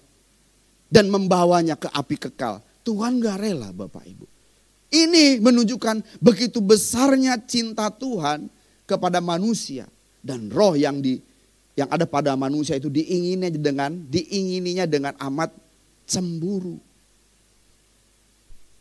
dan 0.91 1.07
membawanya 1.13 1.79
ke 1.79 1.87
api 1.93 2.17
kekal. 2.19 2.65
Tuhan 2.83 3.23
gak 3.23 3.39
rela 3.39 3.71
Bapak 3.71 4.03
Ibu. 4.03 4.36
Ini 4.87 5.43
menunjukkan 5.43 6.23
begitu 6.23 6.63
besarnya 6.63 7.35
cinta 7.43 7.91
Tuhan 7.91 8.47
kepada 8.87 9.19
manusia 9.19 9.91
dan 10.23 10.47
roh 10.47 10.79
yang 10.79 11.03
di 11.03 11.19
yang 11.75 11.91
ada 11.91 12.07
pada 12.09 12.33
manusia 12.39 12.79
itu 12.79 12.89
diingininya 12.89 13.51
dengan 13.53 13.93
diingininya 14.07 14.87
dengan 14.87 15.13
amat 15.19 15.51
cemburu. 16.07 16.79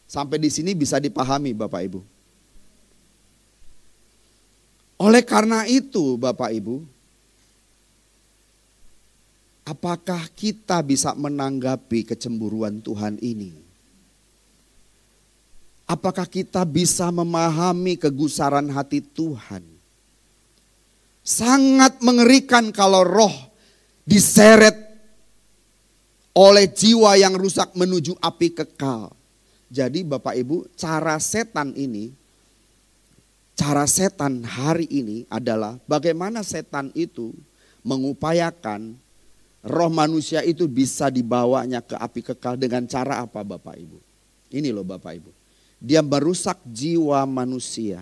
Sampai 0.06 0.38
di 0.38 0.54
sini 0.54 0.78
bisa 0.78 1.02
dipahami 1.02 1.58
Bapak 1.58 1.82
Ibu. 1.90 2.00
Oleh 5.02 5.26
karena 5.26 5.66
itu 5.68 6.16
Bapak 6.16 6.54
Ibu, 6.54 6.86
Apakah 9.66 10.30
kita 10.38 10.86
bisa 10.86 11.18
menanggapi 11.18 12.06
kecemburuan 12.06 12.86
Tuhan 12.86 13.18
ini? 13.18 13.65
Apakah 15.86 16.26
kita 16.26 16.66
bisa 16.66 17.14
memahami 17.14 17.94
kegusaran 17.94 18.66
hati 18.74 19.06
Tuhan? 19.06 19.62
Sangat 21.22 22.02
mengerikan 22.02 22.74
kalau 22.74 23.06
roh 23.06 23.34
diseret 24.06 24.74
oleh 26.34 26.66
jiwa 26.70 27.18
yang 27.22 27.38
rusak 27.38 27.74
menuju 27.78 28.18
api 28.18 28.54
kekal. 28.54 29.14
Jadi 29.70 30.02
Bapak 30.06 30.34
Ibu, 30.38 30.70
cara 30.74 31.18
setan 31.22 31.74
ini, 31.78 32.14
cara 33.54 33.86
setan 33.86 34.42
hari 34.42 34.90
ini 34.90 35.26
adalah 35.30 35.78
bagaimana 35.86 36.42
setan 36.42 36.90
itu 36.98 37.34
mengupayakan 37.86 38.98
roh 39.66 39.92
manusia 39.94 40.42
itu 40.42 40.66
bisa 40.66 41.10
dibawanya 41.14 41.82
ke 41.82 41.94
api 41.98 42.22
kekal 42.22 42.58
dengan 42.58 42.86
cara 42.90 43.22
apa 43.22 43.42
Bapak 43.42 43.78
Ibu? 43.78 43.98
Ini 44.54 44.70
loh 44.74 44.86
Bapak 44.86 45.14
Ibu. 45.18 45.45
Dia 45.86 46.02
merusak 46.02 46.58
jiwa 46.66 47.22
manusia. 47.30 48.02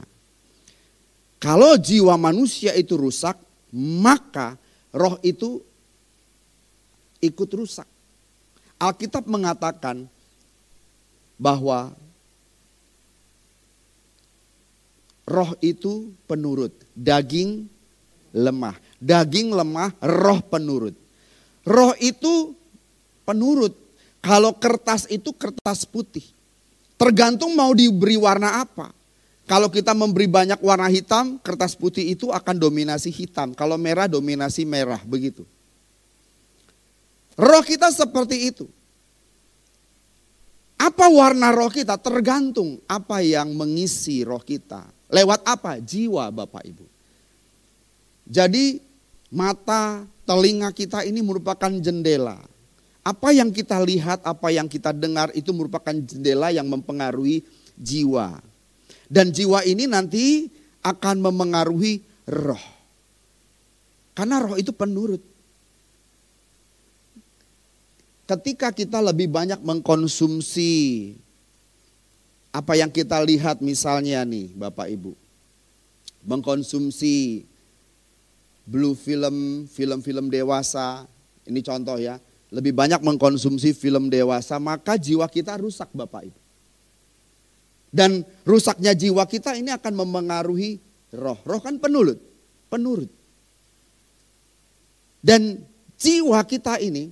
Kalau 1.36 1.76
jiwa 1.76 2.16
manusia 2.16 2.72
itu 2.80 2.96
rusak, 2.96 3.36
maka 3.76 4.56
roh 4.96 5.20
itu 5.20 5.60
ikut 7.20 7.50
rusak. 7.52 7.84
Alkitab 8.80 9.28
mengatakan 9.28 10.08
bahwa 11.36 11.92
roh 15.28 15.52
itu 15.60 16.16
penurut, 16.24 16.72
daging 16.96 17.68
lemah. 18.32 18.80
Daging 19.04 19.52
lemah, 19.52 19.92
roh 20.00 20.40
penurut. 20.48 20.96
Roh 21.68 21.92
itu 22.00 22.56
penurut. 23.28 23.76
Kalau 24.24 24.56
kertas 24.56 25.04
itu 25.12 25.36
kertas 25.36 25.84
putih. 25.84 26.24
Tergantung 26.96 27.58
mau 27.58 27.74
diberi 27.74 28.16
warna 28.16 28.62
apa. 28.64 28.94
Kalau 29.44 29.68
kita 29.68 29.92
memberi 29.92 30.26
banyak 30.26 30.64
warna 30.64 30.88
hitam, 30.88 31.36
kertas 31.44 31.76
putih 31.76 32.16
itu 32.16 32.32
akan 32.32 32.56
dominasi 32.56 33.12
hitam. 33.12 33.52
Kalau 33.52 33.76
merah 33.76 34.08
dominasi 34.08 34.64
merah, 34.64 35.04
begitu. 35.04 35.44
Roh 37.36 37.64
kita 37.66 37.92
seperti 37.92 38.54
itu. 38.54 38.66
Apa 40.80 41.12
warna 41.12 41.52
roh 41.52 41.72
kita? 41.72 42.00
Tergantung 42.00 42.80
apa 42.88 43.20
yang 43.20 43.52
mengisi 43.52 44.24
roh 44.24 44.40
kita. 44.40 44.88
Lewat 45.12 45.44
apa? 45.44 45.80
Jiwa 45.80 46.32
Bapak 46.32 46.64
Ibu. 46.64 46.86
Jadi 48.24 48.80
mata, 49.28 50.08
telinga 50.24 50.72
kita 50.72 51.04
ini 51.04 51.20
merupakan 51.20 51.72
jendela. 51.84 52.40
Apa 53.04 53.36
yang 53.36 53.52
kita 53.52 53.84
lihat, 53.84 54.24
apa 54.24 54.48
yang 54.56 54.72
kita 54.72 54.96
dengar 54.96 55.28
itu 55.36 55.52
merupakan 55.52 55.92
jendela 55.92 56.56
yang 56.56 56.72
mempengaruhi 56.72 57.44
jiwa. 57.76 58.40
Dan 59.12 59.36
jiwa 59.36 59.62
ini 59.68 59.86
nanti 59.86 60.48
akan 60.80 61.20
memengaruhi 61.20 62.00
roh. 62.32 62.64
Karena 64.16 64.40
roh 64.40 64.56
itu 64.56 64.72
penurut 64.72 65.34
ketika 68.24 68.72
kita 68.72 69.04
lebih 69.04 69.28
banyak 69.28 69.60
mengkonsumsi 69.60 70.72
apa 72.54 72.78
yang 72.78 72.90
kita 72.94 73.20
lihat 73.22 73.60
misalnya 73.60 74.22
nih 74.24 74.54
Bapak 74.54 74.88
Ibu. 74.90 75.14
Mengkonsumsi 76.24 77.44
blue 78.64 78.96
film, 78.96 79.68
film-film 79.68 80.32
dewasa. 80.32 81.04
Ini 81.44 81.60
contoh 81.60 82.00
ya. 82.00 82.16
Lebih 82.54 82.78
banyak 82.78 83.02
mengkonsumsi 83.02 83.74
film 83.74 84.14
dewasa 84.14 84.62
maka 84.62 84.94
jiwa 84.94 85.26
kita 85.26 85.58
rusak 85.58 85.90
Bapak 85.90 86.30
Ibu. 86.30 86.40
Dan 87.94 88.26
rusaknya 88.46 88.94
jiwa 88.94 89.26
kita 89.26 89.58
ini 89.58 89.74
akan 89.74 89.94
memengaruhi 90.06 90.78
roh. 91.18 91.38
Roh 91.46 91.62
kan 91.62 91.82
penurut, 91.82 92.18
penurut. 92.70 93.10
Dan 95.22 95.62
jiwa 95.98 96.42
kita 96.46 96.78
ini 96.78 97.10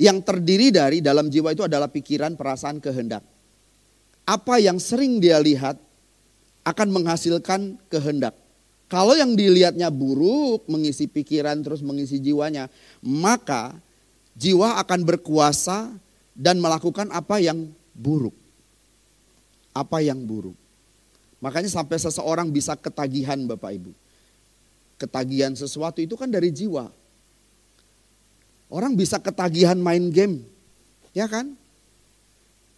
yang 0.00 0.24
terdiri 0.24 0.72
dari 0.72 1.04
dalam 1.04 1.28
jiwa 1.28 1.52
itu 1.52 1.64
adalah 1.64 1.92
pikiran, 1.92 2.36
perasaan, 2.36 2.80
kehendak. 2.80 3.20
Apa 4.24 4.60
yang 4.60 4.80
sering 4.80 5.20
dia 5.20 5.36
lihat 5.40 5.76
akan 6.64 6.88
menghasilkan 6.88 7.76
kehendak. 7.92 8.36
Kalau 8.90 9.14
yang 9.14 9.36
dilihatnya 9.36 9.88
buruk, 9.88 10.66
mengisi 10.66 11.06
pikiran 11.06 11.62
terus 11.62 11.80
mengisi 11.80 12.18
jiwanya, 12.18 12.66
maka 13.04 13.76
jiwa 14.40 14.80
akan 14.80 15.04
berkuasa 15.04 15.92
dan 16.32 16.56
melakukan 16.56 17.12
apa 17.12 17.36
yang 17.44 17.68
buruk. 17.92 18.32
Apa 19.76 20.00
yang 20.00 20.24
buruk. 20.24 20.56
Makanya 21.44 21.68
sampai 21.68 22.00
seseorang 22.00 22.48
bisa 22.48 22.72
ketagihan 22.72 23.36
Bapak 23.44 23.76
Ibu. 23.76 23.92
Ketagihan 24.96 25.52
sesuatu 25.52 26.00
itu 26.00 26.16
kan 26.16 26.32
dari 26.32 26.48
jiwa. 26.48 26.88
Orang 28.72 28.96
bisa 28.96 29.20
ketagihan 29.20 29.76
main 29.76 30.08
game, 30.12 30.46
ya 31.12 31.26
kan? 31.26 31.58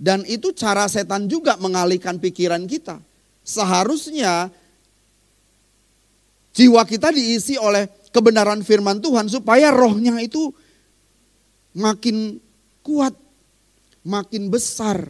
Dan 0.03 0.27
itu 0.27 0.51
cara 0.57 0.89
setan 0.91 1.31
juga 1.31 1.55
mengalihkan 1.59 2.19
pikiran 2.19 2.65
kita. 2.67 2.99
Seharusnya 3.43 4.51
jiwa 6.55 6.83
kita 6.87 7.11
diisi 7.11 7.59
oleh 7.59 7.91
kebenaran 8.15 8.63
firman 8.63 9.03
Tuhan 9.03 9.27
supaya 9.27 9.75
rohnya 9.75 10.17
itu 10.23 10.55
makin 11.77 12.41
kuat, 12.85 13.17
makin 14.05 14.49
besar. 14.49 15.09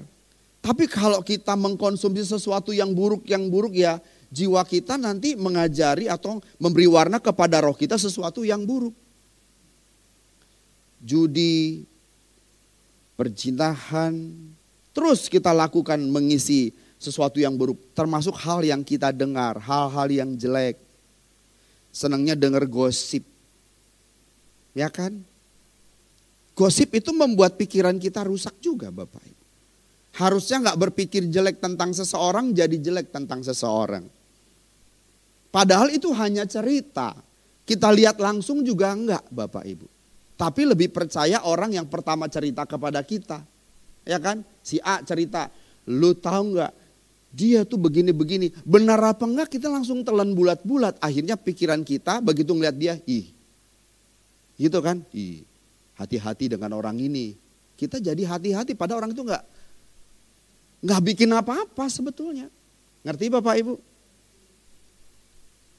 Tapi 0.63 0.87
kalau 0.87 1.23
kita 1.27 1.59
mengkonsumsi 1.59 2.23
sesuatu 2.23 2.71
yang 2.71 2.95
buruk, 2.95 3.27
yang 3.27 3.51
buruk 3.51 3.75
ya 3.75 3.99
jiwa 4.31 4.63
kita 4.63 4.95
nanti 4.95 5.35
mengajari 5.35 6.07
atau 6.07 6.39
memberi 6.57 6.87
warna 6.87 7.19
kepada 7.19 7.61
roh 7.61 7.75
kita 7.75 7.99
sesuatu 7.99 8.47
yang 8.47 8.63
buruk 8.63 8.95
judi, 11.03 11.83
percintaan, 13.19 14.15
terus 14.95 15.27
kita 15.27 15.51
lakukan 15.51 15.99
mengisi 15.99 16.71
sesuatu 16.97 17.43
yang 17.43 17.59
buruk, 17.59 17.77
termasuk 17.93 18.39
hal 18.39 18.63
yang 18.63 18.87
kita 18.87 19.11
dengar, 19.11 19.59
hal-hal 19.59 20.09
yang 20.09 20.31
jelek. 20.39 20.79
Senangnya 21.93 22.33
dengar 22.39 22.65
gosip. 22.65 23.27
Ya 24.73 24.89
kan? 24.89 25.27
Gosip 26.53 26.93
itu 26.93 27.17
membuat 27.17 27.57
pikiran 27.57 27.97
kita 27.97 28.25
rusak 28.29 28.61
juga 28.61 28.93
Bapak 28.93 29.25
Ibu. 29.25 29.45
Harusnya 30.21 30.61
nggak 30.69 30.79
berpikir 30.89 31.25
jelek 31.33 31.65
tentang 31.65 31.97
seseorang 31.97 32.53
jadi 32.53 32.77
jelek 32.77 33.09
tentang 33.09 33.41
seseorang. 33.41 34.05
Padahal 35.49 35.89
itu 35.93 36.13
hanya 36.13 36.45
cerita. 36.45 37.17
Kita 37.65 37.89
lihat 37.89 38.21
langsung 38.21 38.61
juga 38.61 38.93
enggak 38.93 39.25
Bapak 39.33 39.65
Ibu. 39.65 39.87
Tapi 40.37 40.63
lebih 40.69 40.93
percaya 40.93 41.45
orang 41.45 41.73
yang 41.73 41.89
pertama 41.89 42.29
cerita 42.29 42.69
kepada 42.69 43.01
kita. 43.01 43.41
Ya 44.05 44.19
kan? 44.19 44.45
Si 44.61 44.83
A 44.83 45.01
cerita, 45.01 45.49
lu 45.89 46.13
tahu 46.13 46.57
nggak? 46.59 46.73
Dia 47.33 47.65
tuh 47.65 47.81
begini-begini. 47.81 48.53
Benar 48.67 49.01
apa 49.01 49.25
enggak 49.25 49.57
kita 49.57 49.73
langsung 49.73 50.05
telan 50.05 50.37
bulat-bulat. 50.37 51.01
Akhirnya 51.01 51.41
pikiran 51.41 51.81
kita 51.81 52.21
begitu 52.21 52.53
ngeliat 52.53 52.77
dia, 52.77 52.95
ih. 53.09 53.33
Gitu 54.61 54.79
kan? 54.85 55.01
Ih. 55.17 55.49
Hati-hati 56.03 56.51
dengan 56.51 56.75
orang 56.75 56.99
ini. 56.99 57.39
Kita 57.79 58.03
jadi 58.03 58.27
hati-hati 58.27 58.75
pada 58.75 58.99
orang 58.99 59.15
itu 59.15 59.23
enggak 59.23 59.47
nggak 60.83 61.01
bikin 61.15 61.31
apa-apa 61.31 61.87
sebetulnya. 61.87 62.51
Ngerti 63.07 63.31
Bapak 63.31 63.55
Ibu? 63.63 63.75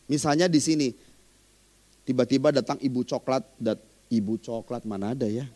Misalnya 0.07 0.47
di 0.47 0.63
sini 0.63 0.87
tiba-tiba 2.07 2.51
datang 2.51 2.79
ibu 2.83 3.03
coklat 3.07 3.43
Ibu 4.13 4.37
coklat 4.37 4.85
mana 4.85 5.17
ada 5.17 5.25
ya? 5.25 5.49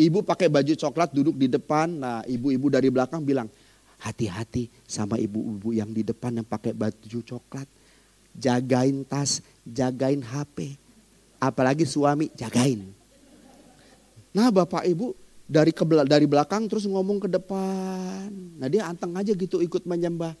Ibu 0.00 0.24
pakai 0.24 0.48
baju 0.48 0.72
coklat 0.72 1.12
duduk 1.12 1.36
di 1.36 1.52
depan. 1.52 1.92
Nah 1.92 2.24
ibu-ibu 2.24 2.72
dari 2.72 2.88
belakang 2.88 3.20
bilang, 3.20 3.52
hati-hati 4.00 4.72
sama 4.88 5.20
ibu-ibu 5.20 5.76
yang 5.76 5.92
di 5.92 6.00
depan 6.00 6.40
yang 6.40 6.48
pakai 6.48 6.72
baju 6.72 7.20
coklat. 7.20 7.68
Jagain 8.32 9.04
tas, 9.04 9.44
jagain 9.68 10.24
HP. 10.24 10.80
Apalagi 11.36 11.84
suami, 11.84 12.32
jagain. 12.32 13.01
Nah 14.32 14.48
bapak 14.48 14.88
ibu 14.88 15.12
dari 15.44 15.72
ke 15.72 15.84
dari 16.08 16.24
belakang 16.24 16.68
terus 16.68 16.88
ngomong 16.88 17.24
ke 17.24 17.28
depan. 17.28 18.28
Nah 18.56 18.68
dia 18.68 18.88
anteng 18.88 19.12
aja 19.16 19.32
gitu 19.36 19.60
ikut 19.60 19.84
menyembah. 19.84 20.32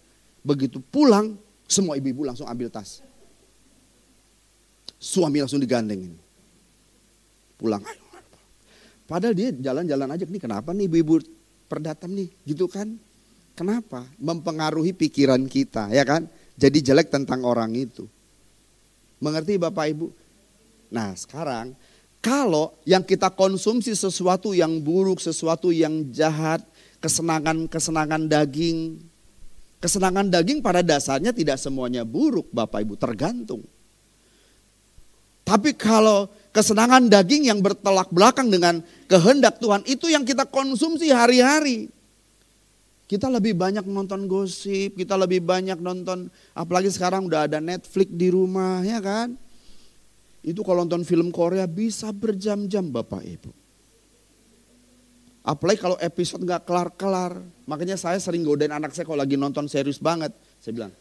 Begitu 0.42 0.82
pulang, 0.82 1.38
semua 1.68 1.94
ibu-ibu 2.00 2.26
langsung 2.26 2.48
ambil 2.48 2.72
tas. 2.72 3.04
Suami 4.98 5.42
langsung 5.42 5.62
digandengin 5.62 6.14
pulang. 7.62 7.82
Padahal 9.06 9.38
dia 9.38 9.54
jalan-jalan 9.54 10.08
aja, 10.10 10.24
nih 10.26 10.42
kenapa 10.42 10.74
nih 10.74 10.90
ibu-ibu 10.90 11.22
perdatam 11.70 12.10
nih, 12.10 12.26
gitu 12.42 12.66
kan? 12.66 12.98
Kenapa? 13.54 14.08
Mempengaruhi 14.18 14.90
pikiran 14.96 15.46
kita, 15.46 15.92
ya 15.94 16.02
kan? 16.02 16.26
Jadi 16.58 16.82
jelek 16.82 17.12
tentang 17.12 17.46
orang 17.46 17.70
itu. 17.76 18.08
Mengerti 19.22 19.60
Bapak 19.60 19.86
Ibu? 19.94 20.06
Nah 20.90 21.14
sekarang 21.14 21.76
kalau 22.22 22.70
yang 22.86 23.02
kita 23.02 23.34
konsumsi 23.34 23.98
sesuatu 23.98 24.54
yang 24.54 24.78
buruk, 24.78 25.18
sesuatu 25.18 25.74
yang 25.74 26.06
jahat, 26.14 26.62
kesenangan-kesenangan 27.02 28.30
daging. 28.30 29.02
Kesenangan 29.82 30.30
daging 30.30 30.62
pada 30.62 30.86
dasarnya 30.86 31.34
tidak 31.34 31.58
semuanya 31.58 32.06
buruk 32.06 32.46
Bapak 32.54 32.86
Ibu, 32.86 32.94
tergantung. 32.94 33.66
Tapi 35.42 35.74
kalau 35.74 36.30
kesenangan 36.54 37.10
daging 37.10 37.50
yang 37.50 37.58
bertolak 37.58 38.06
belakang 38.14 38.46
dengan 38.46 38.78
kehendak 39.10 39.58
Tuhan 39.58 39.82
itu 39.90 40.06
yang 40.06 40.22
kita 40.22 40.46
konsumsi 40.46 41.10
hari-hari. 41.10 41.90
Kita 43.10 43.26
lebih 43.26 43.58
banyak 43.58 43.82
nonton 43.90 44.30
gosip, 44.30 44.94
kita 44.94 45.18
lebih 45.18 45.42
banyak 45.42 45.82
nonton, 45.82 46.30
apalagi 46.54 46.88
sekarang 46.88 47.26
udah 47.26 47.50
ada 47.50 47.58
Netflix 47.58 48.08
di 48.14 48.30
rumah 48.30 48.86
ya 48.86 49.02
kan. 49.02 49.34
Itu 50.42 50.66
kalau 50.66 50.82
nonton 50.82 51.06
film 51.06 51.30
Korea 51.30 51.70
bisa 51.70 52.10
berjam-jam 52.10 52.90
Bapak 52.90 53.22
Ibu. 53.22 53.50
Apalagi 55.42 55.78
kalau 55.82 55.98
episode 55.98 56.42
nggak 56.42 56.66
kelar-kelar. 56.66 57.38
Makanya 57.66 57.98
saya 57.98 58.18
sering 58.18 58.46
godain 58.46 58.70
anak 58.70 58.94
saya 58.94 59.06
kalau 59.06 59.22
lagi 59.22 59.38
nonton 59.38 59.66
serius 59.70 60.02
banget. 60.02 60.34
Saya 60.58 60.72
bilang, 60.74 60.92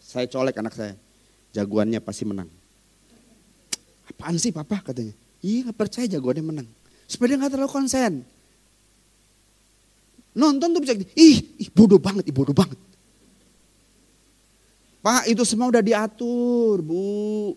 saya 0.00 0.28
colek 0.28 0.56
anak 0.60 0.72
saya, 0.76 0.94
jagoannya 1.52 2.00
pasti 2.00 2.24
menang. 2.28 2.48
Apaan 4.08 4.36
sih 4.36 4.52
papa 4.52 4.84
katanya? 4.84 5.16
Iya 5.40 5.72
gak 5.72 5.76
percaya 5.76 6.06
jagoannya 6.08 6.44
menang. 6.44 6.68
Supaya 7.08 7.36
dia 7.36 7.40
gak 7.40 7.52
terlalu 7.56 7.72
konsen. 7.72 8.24
Nonton 10.36 10.76
tuh 10.76 10.80
bisa, 10.80 10.96
ih, 10.96 11.36
ih 11.60 11.68
bodoh 11.72 12.00
banget, 12.00 12.24
ih 12.28 12.34
bodoh 12.36 12.56
banget. 12.56 12.76
Pak 15.04 15.28
itu 15.28 15.44
semua 15.44 15.68
udah 15.68 15.84
diatur 15.84 16.80
bu. 16.80 17.52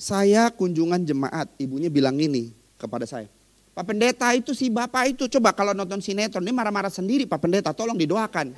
Saya 0.00 0.48
kunjungan 0.48 1.04
jemaat, 1.04 1.52
ibunya 1.60 1.92
bilang 1.92 2.16
ini 2.16 2.56
kepada 2.80 3.04
saya. 3.04 3.28
Pak 3.76 3.84
pendeta 3.84 4.32
itu 4.32 4.56
si 4.56 4.72
bapak 4.72 5.12
itu, 5.12 5.28
coba 5.28 5.52
kalau 5.52 5.76
nonton 5.76 6.00
sinetron 6.00 6.40
ini 6.40 6.56
marah-marah 6.56 6.88
sendiri 6.88 7.28
Pak 7.28 7.36
pendeta 7.36 7.76
tolong 7.76 8.00
didoakan. 8.00 8.56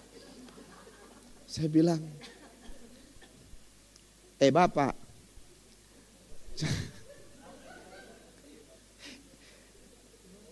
Saya 1.51 1.67
bilang, 1.67 1.99
eh 4.39 4.55
bapak, 4.55 4.95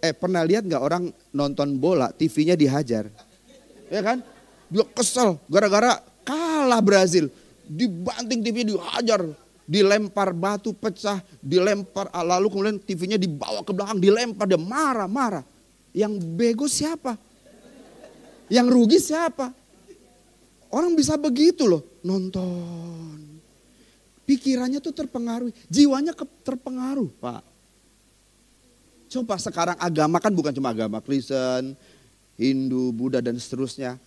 Eh 0.01 0.16
pernah 0.16 0.41
lihat 0.41 0.64
nggak 0.64 0.80
orang 0.80 1.12
nonton 1.28 1.76
bola 1.76 2.09
TV-nya 2.09 2.57
dihajar? 2.57 3.12
Ya 3.93 4.01
kan? 4.01 4.24
Dia 4.72 4.88
kesel 4.97 5.36
gara-gara 5.45 6.01
kalah 6.24 6.80
Brazil. 6.80 7.28
Dibanting 7.68 8.41
TV 8.41 8.64
dihajar, 8.64 9.28
dilempar 9.71 10.35
batu 10.35 10.75
pecah, 10.75 11.23
dilempar 11.39 12.11
ah, 12.11 12.27
lalu 12.27 12.51
kemudian 12.51 12.83
TV-nya 12.83 13.14
dibawa 13.14 13.62
ke 13.62 13.71
belakang, 13.71 14.03
dilempar 14.03 14.51
dia 14.51 14.59
marah-marah. 14.59 15.47
Yang 15.95 16.27
bego 16.35 16.66
siapa? 16.66 17.14
Yang 18.51 18.66
rugi 18.66 18.99
siapa? 18.99 19.55
Orang 20.75 20.99
bisa 20.99 21.14
begitu 21.14 21.71
loh, 21.71 21.87
nonton. 22.03 23.39
Pikirannya 24.27 24.83
tuh 24.83 24.91
terpengaruh, 24.91 25.55
jiwanya 25.71 26.18
terpengaruh, 26.43 27.07
Pak. 27.23 27.43
Coba 29.11 29.39
sekarang 29.39 29.79
agama 29.79 30.23
kan 30.23 30.31
bukan 30.35 30.55
cuma 30.55 30.71
agama 30.71 31.03
Kristen, 31.03 31.75
Hindu, 32.35 32.91
Buddha 32.95 33.23
dan 33.23 33.39
seterusnya. 33.39 33.99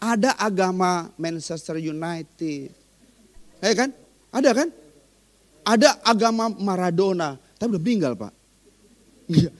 Ada 0.00 0.32
agama 0.36 1.12
Manchester 1.20 1.76
United. 1.76 2.72
Ya 3.60 3.72
kan? 3.76 3.92
Ada 4.32 4.52
kan? 4.52 4.68
Ada 5.70 6.02
agama 6.02 6.50
Maradona. 6.50 7.38
Tapi 7.54 7.78
udah 7.78 7.82
meninggal 7.82 8.12
Pak. 8.18 8.32
Iya. 9.30 9.50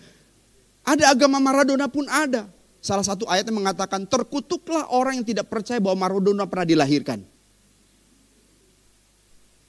Ada 0.82 1.14
agama 1.14 1.38
Maradona 1.38 1.86
pun 1.86 2.10
ada. 2.10 2.50
Salah 2.82 3.06
satu 3.06 3.28
ayat 3.30 3.46
yang 3.46 3.62
mengatakan 3.62 4.08
terkutuklah 4.08 4.90
orang 4.90 5.22
yang 5.22 5.26
tidak 5.28 5.46
percaya 5.46 5.78
bahwa 5.78 6.02
Maradona 6.02 6.50
pernah 6.50 6.66
dilahirkan. 6.66 7.22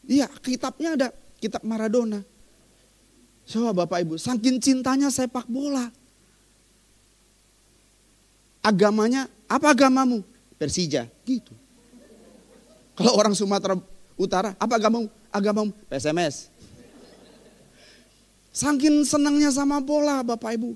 Iya 0.10 0.26
kitabnya 0.42 0.98
ada. 0.98 1.08
Kitab 1.38 1.62
Maradona. 1.62 2.26
Coba 3.46 3.86
Bapak 3.86 4.00
Ibu, 4.06 4.16
saking 4.16 4.62
cintanya 4.64 5.10
sepak 5.12 5.46
bola. 5.50 5.90
Agamanya, 8.62 9.26
apa 9.50 9.74
agamamu? 9.74 10.22
Persija, 10.62 11.10
gitu. 11.26 11.50
Kalau 12.94 13.18
orang 13.18 13.34
Sumatera 13.34 13.74
Utara, 14.14 14.54
apa 14.62 14.78
agamamu? 14.78 15.10
Agamamu 15.32 15.72
PSMS. 15.88 16.52
Saking 18.52 19.08
senangnya 19.08 19.48
sama 19.50 19.80
bola 19.80 20.20
Bapak 20.22 20.60
Ibu. 20.60 20.76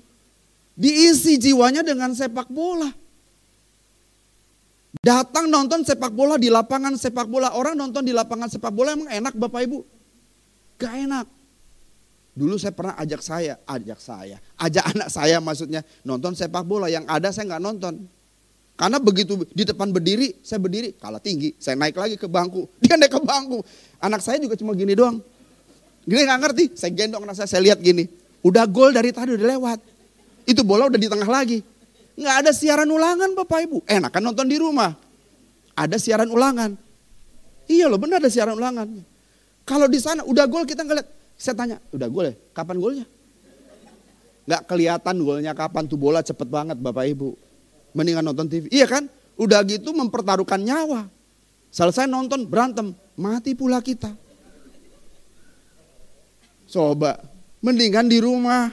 Diisi 0.76 1.36
jiwanya 1.36 1.84
dengan 1.84 2.12
sepak 2.16 2.48
bola. 2.48 2.88
Datang 5.04 5.46
nonton 5.52 5.84
sepak 5.84 6.10
bola 6.10 6.40
di 6.40 6.48
lapangan 6.48 6.96
sepak 6.96 7.28
bola. 7.28 7.52
Orang 7.52 7.76
nonton 7.76 8.00
di 8.00 8.16
lapangan 8.16 8.48
sepak 8.48 8.72
bola 8.72 8.96
emang 8.96 9.12
enak 9.12 9.36
Bapak 9.36 9.60
Ibu? 9.68 9.78
Gak 10.80 10.92
enak. 11.04 11.26
Dulu 12.36 12.60
saya 12.60 12.76
pernah 12.76 12.92
ajak 13.00 13.24
saya, 13.24 13.56
ajak 13.64 13.96
saya, 13.96 14.36
ajak 14.60 14.84
anak 14.92 15.08
saya 15.08 15.40
maksudnya 15.40 15.80
nonton 16.04 16.36
sepak 16.36 16.64
bola. 16.68 16.88
Yang 16.88 17.08
ada 17.08 17.28
saya 17.32 17.44
nggak 17.48 17.64
nonton. 17.64 17.94
Karena 18.76 19.00
begitu 19.00 19.40
di 19.56 19.64
depan 19.64 19.88
berdiri, 19.88 20.36
saya 20.44 20.60
berdiri, 20.60 20.92
kalah 21.00 21.16
tinggi. 21.16 21.56
Saya 21.56 21.80
naik 21.80 21.96
lagi 21.96 22.20
ke 22.20 22.28
bangku, 22.28 22.68
dia 22.84 23.00
naik 23.00 23.08
ke 23.08 23.20
bangku. 23.24 23.64
Anak 23.96 24.20
saya 24.20 24.36
juga 24.36 24.52
cuma 24.60 24.76
gini 24.76 24.92
doang. 24.92 25.16
Gini 26.04 26.22
nggak 26.22 26.40
ngerti, 26.44 26.64
saya 26.76 26.92
gendong 26.92 27.24
anak 27.24 27.40
saya, 27.40 27.48
saya 27.48 27.64
lihat 27.64 27.80
gini. 27.80 28.04
Udah 28.44 28.68
gol 28.68 28.92
dari 28.92 29.10
tadi 29.10 29.32
udah 29.32 29.48
lewat. 29.56 29.80
Itu 30.46 30.62
bola 30.62 30.86
udah 30.86 31.00
di 31.00 31.08
tengah 31.08 31.26
lagi. 31.26 31.64
Nggak 32.14 32.36
ada 32.46 32.50
siaran 32.52 32.86
ulangan 32.86 33.32
Bapak 33.32 33.64
Ibu. 33.64 33.78
Enak 33.88 34.12
kan 34.12 34.22
nonton 34.22 34.46
di 34.46 34.60
rumah. 34.60 34.92
Ada 35.74 35.96
siaran 35.96 36.28
ulangan. 36.30 36.76
Iya 37.66 37.90
loh 37.90 37.98
benar 37.98 38.22
ada 38.22 38.30
siaran 38.30 38.54
ulangan. 38.54 38.86
Kalau 39.66 39.90
di 39.90 39.98
sana 39.98 40.22
udah 40.22 40.46
gol 40.46 40.62
kita 40.62 40.86
ngeliat, 40.86 41.08
saya 41.34 41.58
tanya, 41.58 41.82
udah 41.90 42.06
gol 42.06 42.30
ya? 42.30 42.34
Kapan 42.54 42.76
golnya? 42.78 43.06
Gak 44.46 44.62
kelihatan 44.70 45.16
golnya 45.26 45.52
kapan 45.58 45.90
tuh 45.90 45.98
bola 45.98 46.22
cepet 46.22 46.46
banget 46.46 46.78
Bapak 46.78 47.02
Ibu. 47.10 47.45
Mendingan 47.96 48.28
nonton 48.28 48.44
TV. 48.44 48.68
Iya 48.68 48.84
kan? 48.84 49.08
Udah 49.40 49.64
gitu 49.64 49.96
mempertaruhkan 49.96 50.60
nyawa. 50.60 51.08
Selesai 51.72 52.04
nonton 52.04 52.44
berantem, 52.44 52.92
mati 53.16 53.56
pula 53.56 53.80
kita. 53.80 54.12
Coba, 56.68 57.16
mendingan 57.64 58.04
di 58.04 58.20
rumah. 58.20 58.68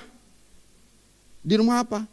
Di 1.40 1.56
rumah 1.56 1.84
apa? 1.84 2.04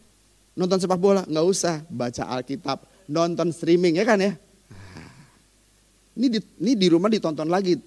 Nonton 0.54 0.78
sepak 0.78 0.98
bola? 0.98 1.22
Nggak 1.26 1.46
usah, 1.46 1.82
baca 1.90 2.26
Alkitab, 2.30 2.86
nonton 3.10 3.50
streaming 3.54 3.98
ya 3.98 4.04
kan 4.06 4.18
ya. 4.18 4.34
Ini 6.14 6.26
di, 6.26 6.38
ini 6.62 6.72
di 6.74 6.86
rumah 6.90 7.06
ditonton 7.06 7.46
lagi 7.46 7.78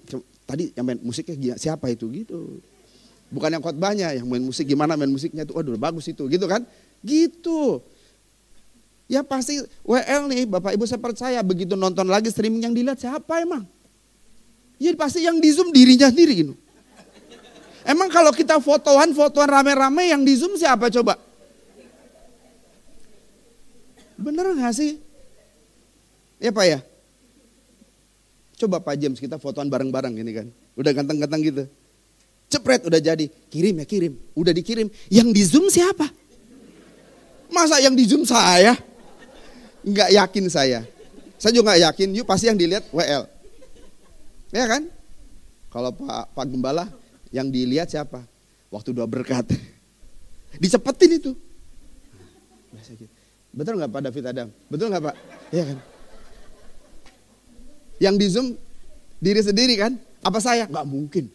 tadi 0.48 0.72
yang 0.72 0.84
main 0.88 1.00
musiknya 1.04 1.56
siapa 1.60 1.92
itu 1.92 2.08
gitu. 2.08 2.60
Bukan 3.28 3.52
yang 3.52 3.62
khotbahnya, 3.64 4.16
yang 4.16 4.26
main 4.28 4.44
musik 4.44 4.64
gimana 4.64 4.96
main 4.96 5.12
musiknya 5.12 5.44
itu, 5.44 5.52
waduh 5.52 5.76
bagus 5.76 6.08
itu 6.08 6.24
gitu 6.28 6.48
kan. 6.48 6.64
Gitu. 7.04 7.84
Ya 9.04 9.20
pasti 9.20 9.60
WL 9.84 10.32
nih 10.32 10.48
Bapak 10.48 10.72
Ibu 10.72 10.88
saya 10.88 10.96
percaya 10.96 11.38
begitu 11.44 11.76
nonton 11.76 12.08
lagi 12.08 12.32
streaming 12.32 12.64
yang 12.64 12.74
dilihat 12.74 12.96
siapa 12.96 13.44
emang? 13.44 13.68
Ya 14.80 14.96
pasti 14.96 15.22
yang 15.22 15.38
di 15.38 15.52
zoom 15.52 15.70
dirinya 15.70 16.08
sendiri 16.08 16.32
gitu. 16.34 16.54
Emang 17.84 18.08
kalau 18.08 18.32
kita 18.32 18.56
fotoan, 18.64 19.12
fotoan 19.12 19.44
rame-rame 19.44 20.08
yang 20.08 20.24
di 20.24 20.32
zoom 20.40 20.56
siapa 20.56 20.88
coba? 20.88 21.20
Bener 24.16 24.56
gak 24.56 24.72
sih? 24.72 24.96
Ya 26.40 26.48
Pak 26.48 26.64
ya? 26.64 26.80
Coba 28.56 28.80
Pak 28.80 28.96
James 28.96 29.20
kita 29.20 29.36
fotoan 29.36 29.68
bareng-bareng 29.68 30.16
gini 30.16 30.32
kan. 30.32 30.46
Udah 30.80 30.96
ganteng-ganteng 30.96 31.42
gitu. 31.44 31.62
Cepret 32.48 32.88
udah 32.88 33.00
jadi. 33.04 33.28
Kirim 33.52 33.84
ya 33.84 33.86
kirim. 33.86 34.16
Udah 34.32 34.56
dikirim. 34.56 34.88
Yang 35.12 35.28
di 35.36 35.42
zoom 35.44 35.66
siapa? 35.68 36.08
Masa 37.52 37.84
yang 37.84 37.92
di 37.92 38.08
zoom 38.08 38.24
saya? 38.24 38.93
Enggak 39.84 40.08
yakin 40.10 40.44
saya. 40.48 40.80
Saya 41.36 41.52
juga 41.52 41.72
enggak 41.72 41.92
yakin. 41.92 42.08
Yuk 42.16 42.26
pasti 42.26 42.48
yang 42.48 42.56
dilihat 42.56 42.88
WL. 42.88 43.28
Ya 44.50 44.64
kan? 44.64 44.82
Kalau 45.68 45.90
Pak, 45.92 46.32
Pak 46.32 46.44
Gembala 46.48 46.88
yang 47.28 47.52
dilihat 47.52 47.92
siapa? 47.92 48.24
Waktu 48.72 48.96
dua 48.96 49.04
berkat. 49.04 49.44
Dicepetin 50.62 51.20
itu. 51.20 51.32
Gitu. 52.74 53.06
Betul 53.54 53.78
nggak 53.78 53.90
Pak 53.92 54.02
David 54.10 54.24
Adam? 54.30 54.48
Betul 54.66 54.90
nggak 54.90 55.04
Pak? 55.04 55.16
Iya 55.54 55.64
kan? 55.68 55.78
Yang 58.02 58.14
di 58.18 58.26
zoom 58.26 58.46
diri 59.22 59.40
sendiri 59.40 59.74
kan? 59.78 59.92
Apa 60.24 60.40
saya? 60.40 60.66
Gak 60.66 60.86
mungkin. 60.88 61.28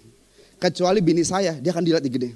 Kecuali 0.59 0.99
bini 0.99 1.23
saya, 1.23 1.55
dia 1.55 1.71
akan 1.71 1.83
dilihat 1.85 2.03
di 2.03 2.11
gede. 2.11 2.29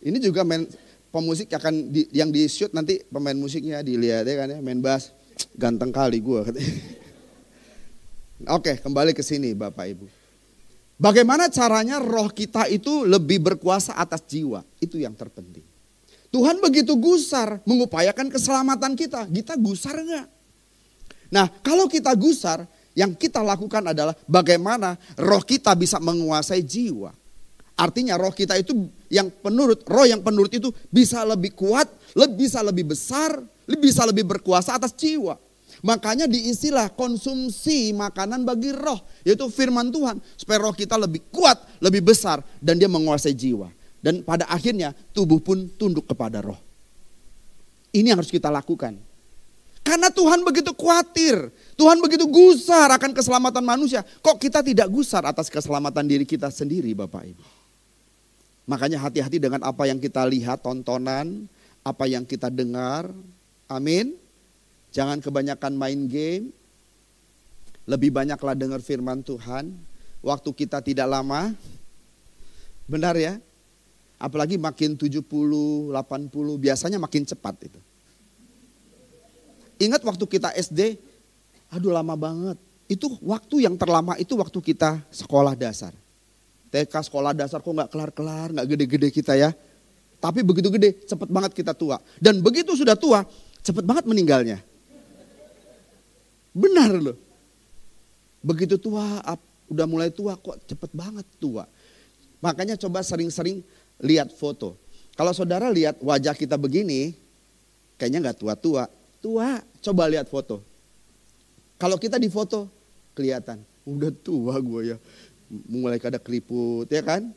Ini 0.00 0.16
juga 0.16 0.40
main 0.48 0.64
pemusik 1.10 1.50
akan 1.50 1.90
di, 1.90 2.06
yang 2.14 2.30
di 2.30 2.46
shoot 2.46 2.70
nanti 2.70 3.02
pemain 3.10 3.34
musiknya 3.34 3.82
dilihat 3.82 4.26
ya 4.26 4.34
kan 4.38 4.48
ya 4.50 4.58
main 4.62 4.78
bass 4.78 5.10
ganteng 5.58 5.90
kali 5.90 6.22
gue 6.22 6.40
Oke 8.48 8.80
kembali 8.80 9.12
ke 9.12 9.20
sini 9.20 9.52
Bapak 9.52 9.84
Ibu. 9.84 10.06
Bagaimana 10.96 11.52
caranya 11.52 12.00
roh 12.00 12.32
kita 12.32 12.72
itu 12.72 13.04
lebih 13.04 13.36
berkuasa 13.40 14.00
atas 14.00 14.24
jiwa 14.24 14.64
itu 14.80 14.96
yang 14.96 15.12
terpenting. 15.12 15.64
Tuhan 16.32 16.56
begitu 16.62 16.96
gusar 16.96 17.60
mengupayakan 17.68 18.32
keselamatan 18.32 18.96
kita. 18.96 19.28
Kita 19.28 19.60
gusar 19.60 20.00
enggak? 20.00 20.28
Nah 21.28 21.52
kalau 21.60 21.84
kita 21.84 22.16
gusar, 22.16 22.64
yang 22.96 23.12
kita 23.12 23.44
lakukan 23.44 23.92
adalah 23.92 24.16
bagaimana 24.24 24.96
roh 25.20 25.42
kita 25.44 25.76
bisa 25.76 26.00
menguasai 26.00 26.64
jiwa. 26.64 27.12
Artinya 27.76 28.16
roh 28.16 28.32
kita 28.32 28.56
itu 28.60 28.88
yang 29.10 29.28
penurut, 29.28 29.82
roh 29.90 30.06
yang 30.06 30.22
penurut 30.22 30.54
itu 30.54 30.70
bisa 30.88 31.26
lebih 31.26 31.52
kuat, 31.58 31.90
lebih 32.14 32.46
bisa 32.46 32.62
lebih 32.62 32.94
besar, 32.94 33.42
lebih 33.66 33.90
bisa 33.90 34.06
lebih 34.06 34.24
berkuasa 34.24 34.78
atas 34.78 34.94
jiwa. 34.94 35.34
Makanya 35.82 36.30
diistilah 36.30 36.92
konsumsi 36.94 37.90
makanan 37.90 38.46
bagi 38.46 38.70
roh, 38.70 39.02
yaitu 39.26 39.50
firman 39.50 39.90
Tuhan. 39.90 40.22
Supaya 40.38 40.62
roh 40.62 40.74
kita 40.76 40.94
lebih 40.94 41.26
kuat, 41.34 41.58
lebih 41.82 42.06
besar, 42.06 42.40
dan 42.62 42.78
dia 42.78 42.86
menguasai 42.86 43.34
jiwa. 43.34 43.72
Dan 44.00 44.22
pada 44.22 44.48
akhirnya 44.48 44.96
tubuh 45.12 45.42
pun 45.42 45.68
tunduk 45.76 46.06
kepada 46.08 46.40
roh. 46.40 46.56
Ini 47.90 48.14
yang 48.14 48.22
harus 48.22 48.30
kita 48.30 48.48
lakukan. 48.48 48.96
Karena 49.80 50.12
Tuhan 50.12 50.44
begitu 50.44 50.76
khawatir, 50.76 51.50
Tuhan 51.74 51.98
begitu 52.04 52.28
gusar 52.28 52.92
akan 52.94 53.16
keselamatan 53.16 53.64
manusia. 53.64 54.04
Kok 54.20 54.36
kita 54.36 54.60
tidak 54.60 54.86
gusar 54.92 55.24
atas 55.24 55.48
keselamatan 55.48 56.04
diri 56.04 56.28
kita 56.28 56.52
sendiri 56.52 56.92
Bapak 56.92 57.24
Ibu? 57.24 57.59
Makanya 58.70 59.02
hati-hati 59.02 59.42
dengan 59.42 59.66
apa 59.66 59.90
yang 59.90 59.98
kita 59.98 60.22
lihat, 60.30 60.62
tontonan, 60.62 61.50
apa 61.82 62.06
yang 62.06 62.22
kita 62.22 62.46
dengar. 62.46 63.10
Amin. 63.66 64.14
Jangan 64.94 65.18
kebanyakan 65.18 65.74
main 65.74 66.06
game. 66.06 66.54
Lebih 67.90 68.14
banyaklah 68.14 68.54
dengar 68.54 68.78
firman 68.78 69.26
Tuhan. 69.26 69.74
Waktu 70.22 70.54
kita 70.54 70.78
tidak 70.86 71.10
lama. 71.10 71.50
Benar 72.86 73.18
ya? 73.18 73.42
Apalagi 74.22 74.54
makin 74.54 74.94
70, 74.94 75.18
80, 75.18 75.90
biasanya 76.62 77.02
makin 77.02 77.26
cepat 77.26 77.66
itu. 77.66 77.80
Ingat 79.82 80.06
waktu 80.06 80.24
kita 80.30 80.54
SD, 80.54 81.00
aduh 81.74 81.90
lama 81.90 82.14
banget. 82.14 82.54
Itu 82.86 83.18
waktu 83.18 83.66
yang 83.66 83.74
terlama 83.74 84.14
itu 84.14 84.38
waktu 84.38 84.62
kita 84.62 85.02
sekolah 85.10 85.58
dasar. 85.58 85.90
TK 86.70 86.94
sekolah 87.10 87.34
dasar 87.34 87.58
kok 87.58 87.74
nggak 87.74 87.90
kelar-kelar, 87.90 88.54
nggak 88.54 88.66
gede-gede 88.70 89.08
kita 89.10 89.34
ya. 89.34 89.50
Tapi 90.20 90.46
begitu 90.46 90.70
gede, 90.70 91.02
cepet 91.04 91.28
banget 91.32 91.52
kita 91.56 91.74
tua. 91.74 91.98
Dan 92.22 92.38
begitu 92.44 92.76
sudah 92.78 92.94
tua, 92.94 93.26
cepet 93.64 93.82
banget 93.82 94.04
meninggalnya. 94.06 94.62
Benar 96.54 96.90
loh. 97.00 97.18
Begitu 98.40 98.78
tua, 98.78 99.20
udah 99.70 99.86
mulai 99.88 100.14
tua 100.14 100.38
kok 100.38 100.60
cepet 100.66 100.90
banget 100.94 101.26
tua. 101.42 101.66
Makanya 102.40 102.78
coba 102.78 103.04
sering-sering 103.04 103.60
lihat 104.00 104.32
foto. 104.32 104.76
Kalau 105.18 105.34
saudara 105.36 105.68
lihat 105.68 106.00
wajah 106.00 106.32
kita 106.32 106.56
begini, 106.56 107.12
kayaknya 108.00 108.30
nggak 108.30 108.38
tua-tua. 108.40 108.88
Tua, 109.20 109.60
coba 109.84 110.08
lihat 110.08 110.28
foto. 110.32 110.64
Kalau 111.76 112.00
kita 112.00 112.16
di 112.16 112.32
foto, 112.32 112.68
kelihatan. 113.16 113.60
Udah 113.84 114.12
tua 114.12 114.56
gue 114.60 114.94
ya. 114.94 114.96
Mulai 115.50 115.98
ada 115.98 116.22
keriput, 116.22 116.86
ya 116.86 117.02
kan? 117.02 117.34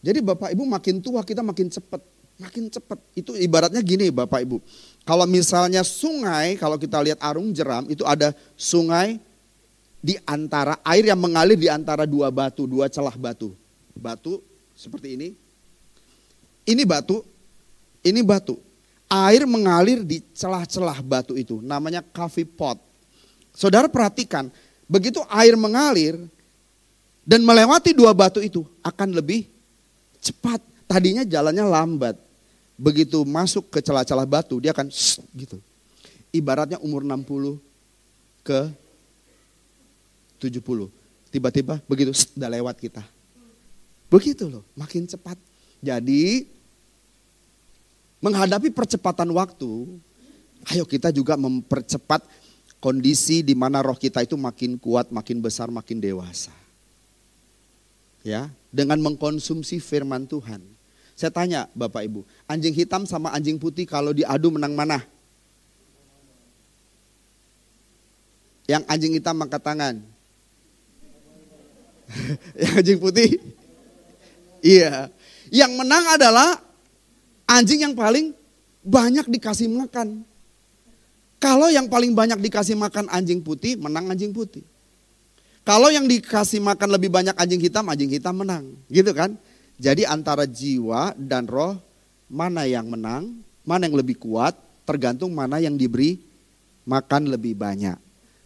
Jadi 0.00 0.24
Bapak 0.24 0.56
Ibu 0.56 0.64
makin 0.64 1.04
tua 1.04 1.20
kita 1.20 1.44
makin 1.44 1.68
cepet. 1.68 2.00
Makin 2.40 2.72
cepet. 2.72 2.98
Itu 3.12 3.36
ibaratnya 3.36 3.84
gini 3.84 4.08
Bapak 4.08 4.40
Ibu. 4.40 4.64
Kalau 5.04 5.28
misalnya 5.28 5.84
sungai, 5.84 6.56
kalau 6.56 6.80
kita 6.80 6.96
lihat 7.04 7.20
arung 7.20 7.52
jeram, 7.52 7.84
itu 7.92 8.00
ada 8.08 8.32
sungai 8.56 9.20
di 10.00 10.16
antara 10.24 10.80
air 10.80 11.12
yang 11.12 11.20
mengalir 11.20 11.60
di 11.60 11.68
antara 11.68 12.08
dua 12.08 12.32
batu, 12.32 12.64
dua 12.64 12.88
celah 12.88 13.12
batu. 13.12 13.52
Batu 13.92 14.40
seperti 14.72 15.20
ini. 15.20 15.28
Ini 16.64 16.88
batu, 16.88 17.20
ini 18.00 18.24
batu. 18.24 18.56
Air 19.10 19.44
mengalir 19.44 20.00
di 20.00 20.24
celah-celah 20.32 21.04
batu 21.04 21.36
itu, 21.36 21.60
namanya 21.60 22.00
coffee 22.00 22.48
pot. 22.48 22.78
Saudara 23.52 23.90
perhatikan, 23.90 24.48
begitu 24.86 25.20
air 25.28 25.58
mengalir 25.58 26.16
dan 27.24 27.44
melewati 27.44 27.92
dua 27.92 28.16
batu 28.16 28.40
itu 28.40 28.64
akan 28.80 29.16
lebih 29.16 29.46
cepat. 30.20 30.60
Tadinya 30.90 31.22
jalannya 31.22 31.62
lambat, 31.62 32.18
begitu 32.74 33.22
masuk 33.22 33.70
ke 33.70 33.78
celah-celah 33.78 34.26
batu 34.26 34.58
dia 34.58 34.74
akan 34.74 34.90
gitu. 35.38 35.62
Ibaratnya 36.34 36.78
umur 36.82 37.06
60 37.06 37.58
ke 38.42 38.60
70. 40.42 40.90
Tiba-tiba 41.30 41.78
begitu 41.86 42.10
udah 42.34 42.50
lewat 42.50 42.76
kita. 42.82 43.02
Begitu 44.10 44.50
loh, 44.50 44.66
makin 44.74 45.06
cepat. 45.06 45.38
Jadi 45.78 46.50
menghadapi 48.18 48.74
percepatan 48.74 49.30
waktu, 49.30 49.70
ayo 50.74 50.84
kita 50.84 51.14
juga 51.14 51.38
mempercepat 51.38 52.26
kondisi 52.82 53.46
di 53.46 53.54
mana 53.54 53.78
roh 53.84 53.94
kita 53.94 54.26
itu 54.26 54.34
makin 54.34 54.74
kuat, 54.80 55.14
makin 55.14 55.38
besar, 55.38 55.70
makin 55.70 56.02
dewasa. 56.02 56.59
Ya, 58.20 58.52
dengan 58.68 59.00
mengkonsumsi 59.00 59.80
firman 59.80 60.28
Tuhan. 60.28 60.60
Saya 61.16 61.32
tanya 61.32 61.68
Bapak 61.76 62.04
Ibu, 62.04 62.24
anjing 62.48 62.72
hitam 62.72 63.04
sama 63.04 63.32
anjing 63.32 63.60
putih 63.60 63.84
kalau 63.84 64.12
diadu 64.12 64.48
menang 64.52 64.72
mana? 64.72 65.04
Yang 68.64 68.82
anjing 68.88 69.12
hitam 69.18 69.36
angkat 69.40 69.60
tangan. 69.60 69.94
yang 72.60 72.72
anjing 72.80 72.98
putih? 73.02 73.36
Iya. 74.62 75.10
Yang 75.50 75.72
menang 75.74 76.04
adalah 76.06 76.62
anjing 77.50 77.82
yang 77.82 77.92
paling 77.98 78.30
banyak 78.86 79.26
dikasih 79.26 79.66
makan. 79.66 80.22
Kalau 81.40 81.72
yang 81.72 81.88
paling 81.88 82.12
banyak 82.12 82.38
dikasih 82.38 82.76
makan 82.76 83.08
anjing 83.10 83.40
putih, 83.42 83.74
menang 83.80 84.06
anjing 84.12 84.30
putih. 84.30 84.62
Kalau 85.64 85.92
yang 85.92 86.08
dikasih 86.08 86.58
makan 86.64 86.88
lebih 86.96 87.12
banyak 87.12 87.36
anjing 87.36 87.60
hitam, 87.60 87.84
anjing 87.86 88.10
hitam 88.10 88.34
menang. 88.34 88.64
Gitu 88.88 89.12
kan? 89.12 89.36
Jadi 89.80 90.04
antara 90.04 90.44
jiwa 90.44 91.16
dan 91.16 91.48
roh 91.48 91.76
mana 92.28 92.68
yang 92.68 92.88
menang, 92.88 93.40
mana 93.64 93.88
yang 93.88 93.96
lebih 93.96 94.20
kuat, 94.20 94.56
tergantung 94.84 95.32
mana 95.32 95.56
yang 95.60 95.76
diberi 95.76 96.20
makan 96.84 97.32
lebih 97.32 97.56
banyak. 97.56 97.96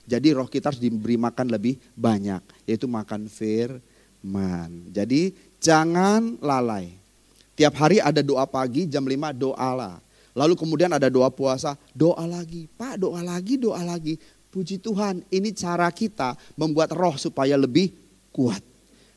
Jadi 0.04 0.36
roh 0.36 0.44
kita 0.44 0.70
harus 0.70 0.82
diberi 0.82 1.16
makan 1.16 1.48
lebih 1.48 1.80
banyak, 1.96 2.42
yaitu 2.68 2.84
makan 2.84 3.26
firman. 3.26 4.92
Jadi 4.92 5.32
jangan 5.58 6.36
lalai. 6.44 6.92
Tiap 7.54 7.74
hari 7.78 8.02
ada 8.02 8.20
doa 8.20 8.44
pagi 8.44 8.84
jam 8.84 9.06
5 9.06 9.32
doalah. 9.32 10.02
Lalu 10.34 10.58
kemudian 10.58 10.90
ada 10.90 11.06
doa 11.06 11.30
puasa, 11.30 11.78
doa 11.94 12.26
lagi. 12.26 12.66
Pak 12.74 12.98
doa 12.98 13.22
lagi, 13.22 13.54
doa 13.54 13.78
lagi. 13.86 14.18
Puji 14.54 14.78
Tuhan, 14.78 15.26
ini 15.34 15.50
cara 15.50 15.90
kita 15.90 16.38
membuat 16.54 16.94
roh 16.94 17.18
supaya 17.18 17.58
lebih 17.58 17.90
kuat. 18.30 18.62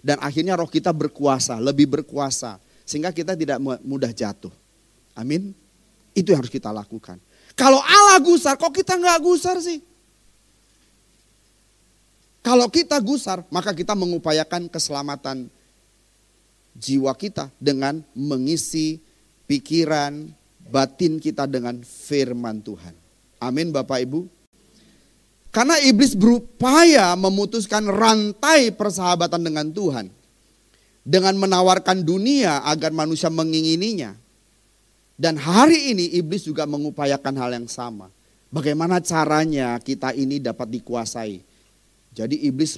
Dan 0.01 0.17
akhirnya 0.17 0.57
roh 0.57 0.65
kita 0.65 0.89
berkuasa, 0.89 1.61
lebih 1.61 1.85
berkuasa. 1.85 2.57
Sehingga 2.81 3.13
kita 3.13 3.37
tidak 3.37 3.61
mudah 3.85 4.09
jatuh. 4.09 4.49
Amin. 5.13 5.53
Itu 6.17 6.33
yang 6.33 6.41
harus 6.41 6.49
kita 6.49 6.73
lakukan. 6.73 7.21
Kalau 7.53 7.77
Allah 7.77 8.17
gusar, 8.17 8.57
kok 8.57 8.73
kita 8.73 8.97
nggak 8.97 9.21
gusar 9.21 9.61
sih? 9.61 9.77
Kalau 12.41 12.65
kita 12.73 12.97
gusar, 12.97 13.45
maka 13.53 13.77
kita 13.77 13.93
mengupayakan 13.93 14.65
keselamatan 14.73 15.53
jiwa 16.73 17.13
kita 17.13 17.53
dengan 17.61 18.01
mengisi 18.17 18.97
pikiran, 19.45 20.33
batin 20.65 21.21
kita 21.21 21.45
dengan 21.45 21.81
firman 21.85 22.57
Tuhan. 22.61 22.93
Amin 23.37 23.69
Bapak 23.69 24.01
Ibu. 24.01 24.36
Karena 25.49 25.79
iblis 25.81 26.13
berupaya 26.13 27.15
memutuskan 27.17 27.87
rantai 27.87 28.69
persahabatan 28.75 29.41
dengan 29.41 29.67
Tuhan. 29.71 30.05
Dengan 31.07 31.39
menawarkan 31.39 32.03
dunia 32.03 32.67
agar 32.67 32.91
manusia 32.91 33.31
mengingininya. 33.31 34.13
Dan 35.17 35.39
hari 35.39 35.95
ini 35.95 36.13
iblis 36.19 36.45
juga 36.45 36.69
mengupayakan 36.69 37.35
hal 37.41 37.51
yang 37.57 37.67
sama. 37.71 38.11
Bagaimana 38.53 39.01
caranya 39.01 39.79
kita 39.81 40.13
ini 40.13 40.37
dapat 40.37 40.69
dikuasai. 40.69 41.41
Jadi 42.13 42.47
iblis 42.47 42.77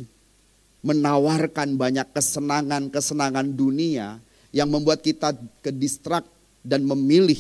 menawarkan 0.80 1.76
banyak 1.76 2.08
kesenangan-kesenangan 2.16 3.52
dunia 3.52 4.24
yang 4.56 4.72
membuat 4.72 5.04
kita 5.04 5.36
kedistrak 5.60 6.26
dan 6.64 6.88
memilih 6.88 7.38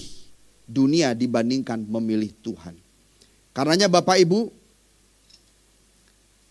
dunia 0.69 1.17
dibandingkan 1.17 1.81
memilih 1.89 2.29
Tuhan. 2.45 2.77
Karenanya 3.55 3.89
Bapak 3.89 4.21
Ibu, 4.21 4.53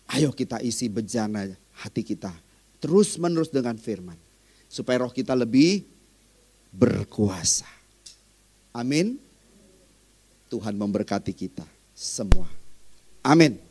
Ayo 0.09 0.33
kita 0.33 0.57
isi 0.65 0.89
bejana 0.89 1.45
hati 1.85 2.01
kita 2.01 2.33
terus 2.81 3.19
menerus 3.21 3.53
dengan 3.53 3.77
firman. 3.77 4.17
Supaya 4.69 5.05
roh 5.05 5.13
kita 5.13 5.33
lebih 5.33 5.85
berkuasa. 6.73 7.65
Amin. 8.73 9.17
Tuhan 10.49 10.73
memberkati 10.73 11.33
kita 11.33 11.65
semua. 11.93 12.49
Amin. 13.21 13.68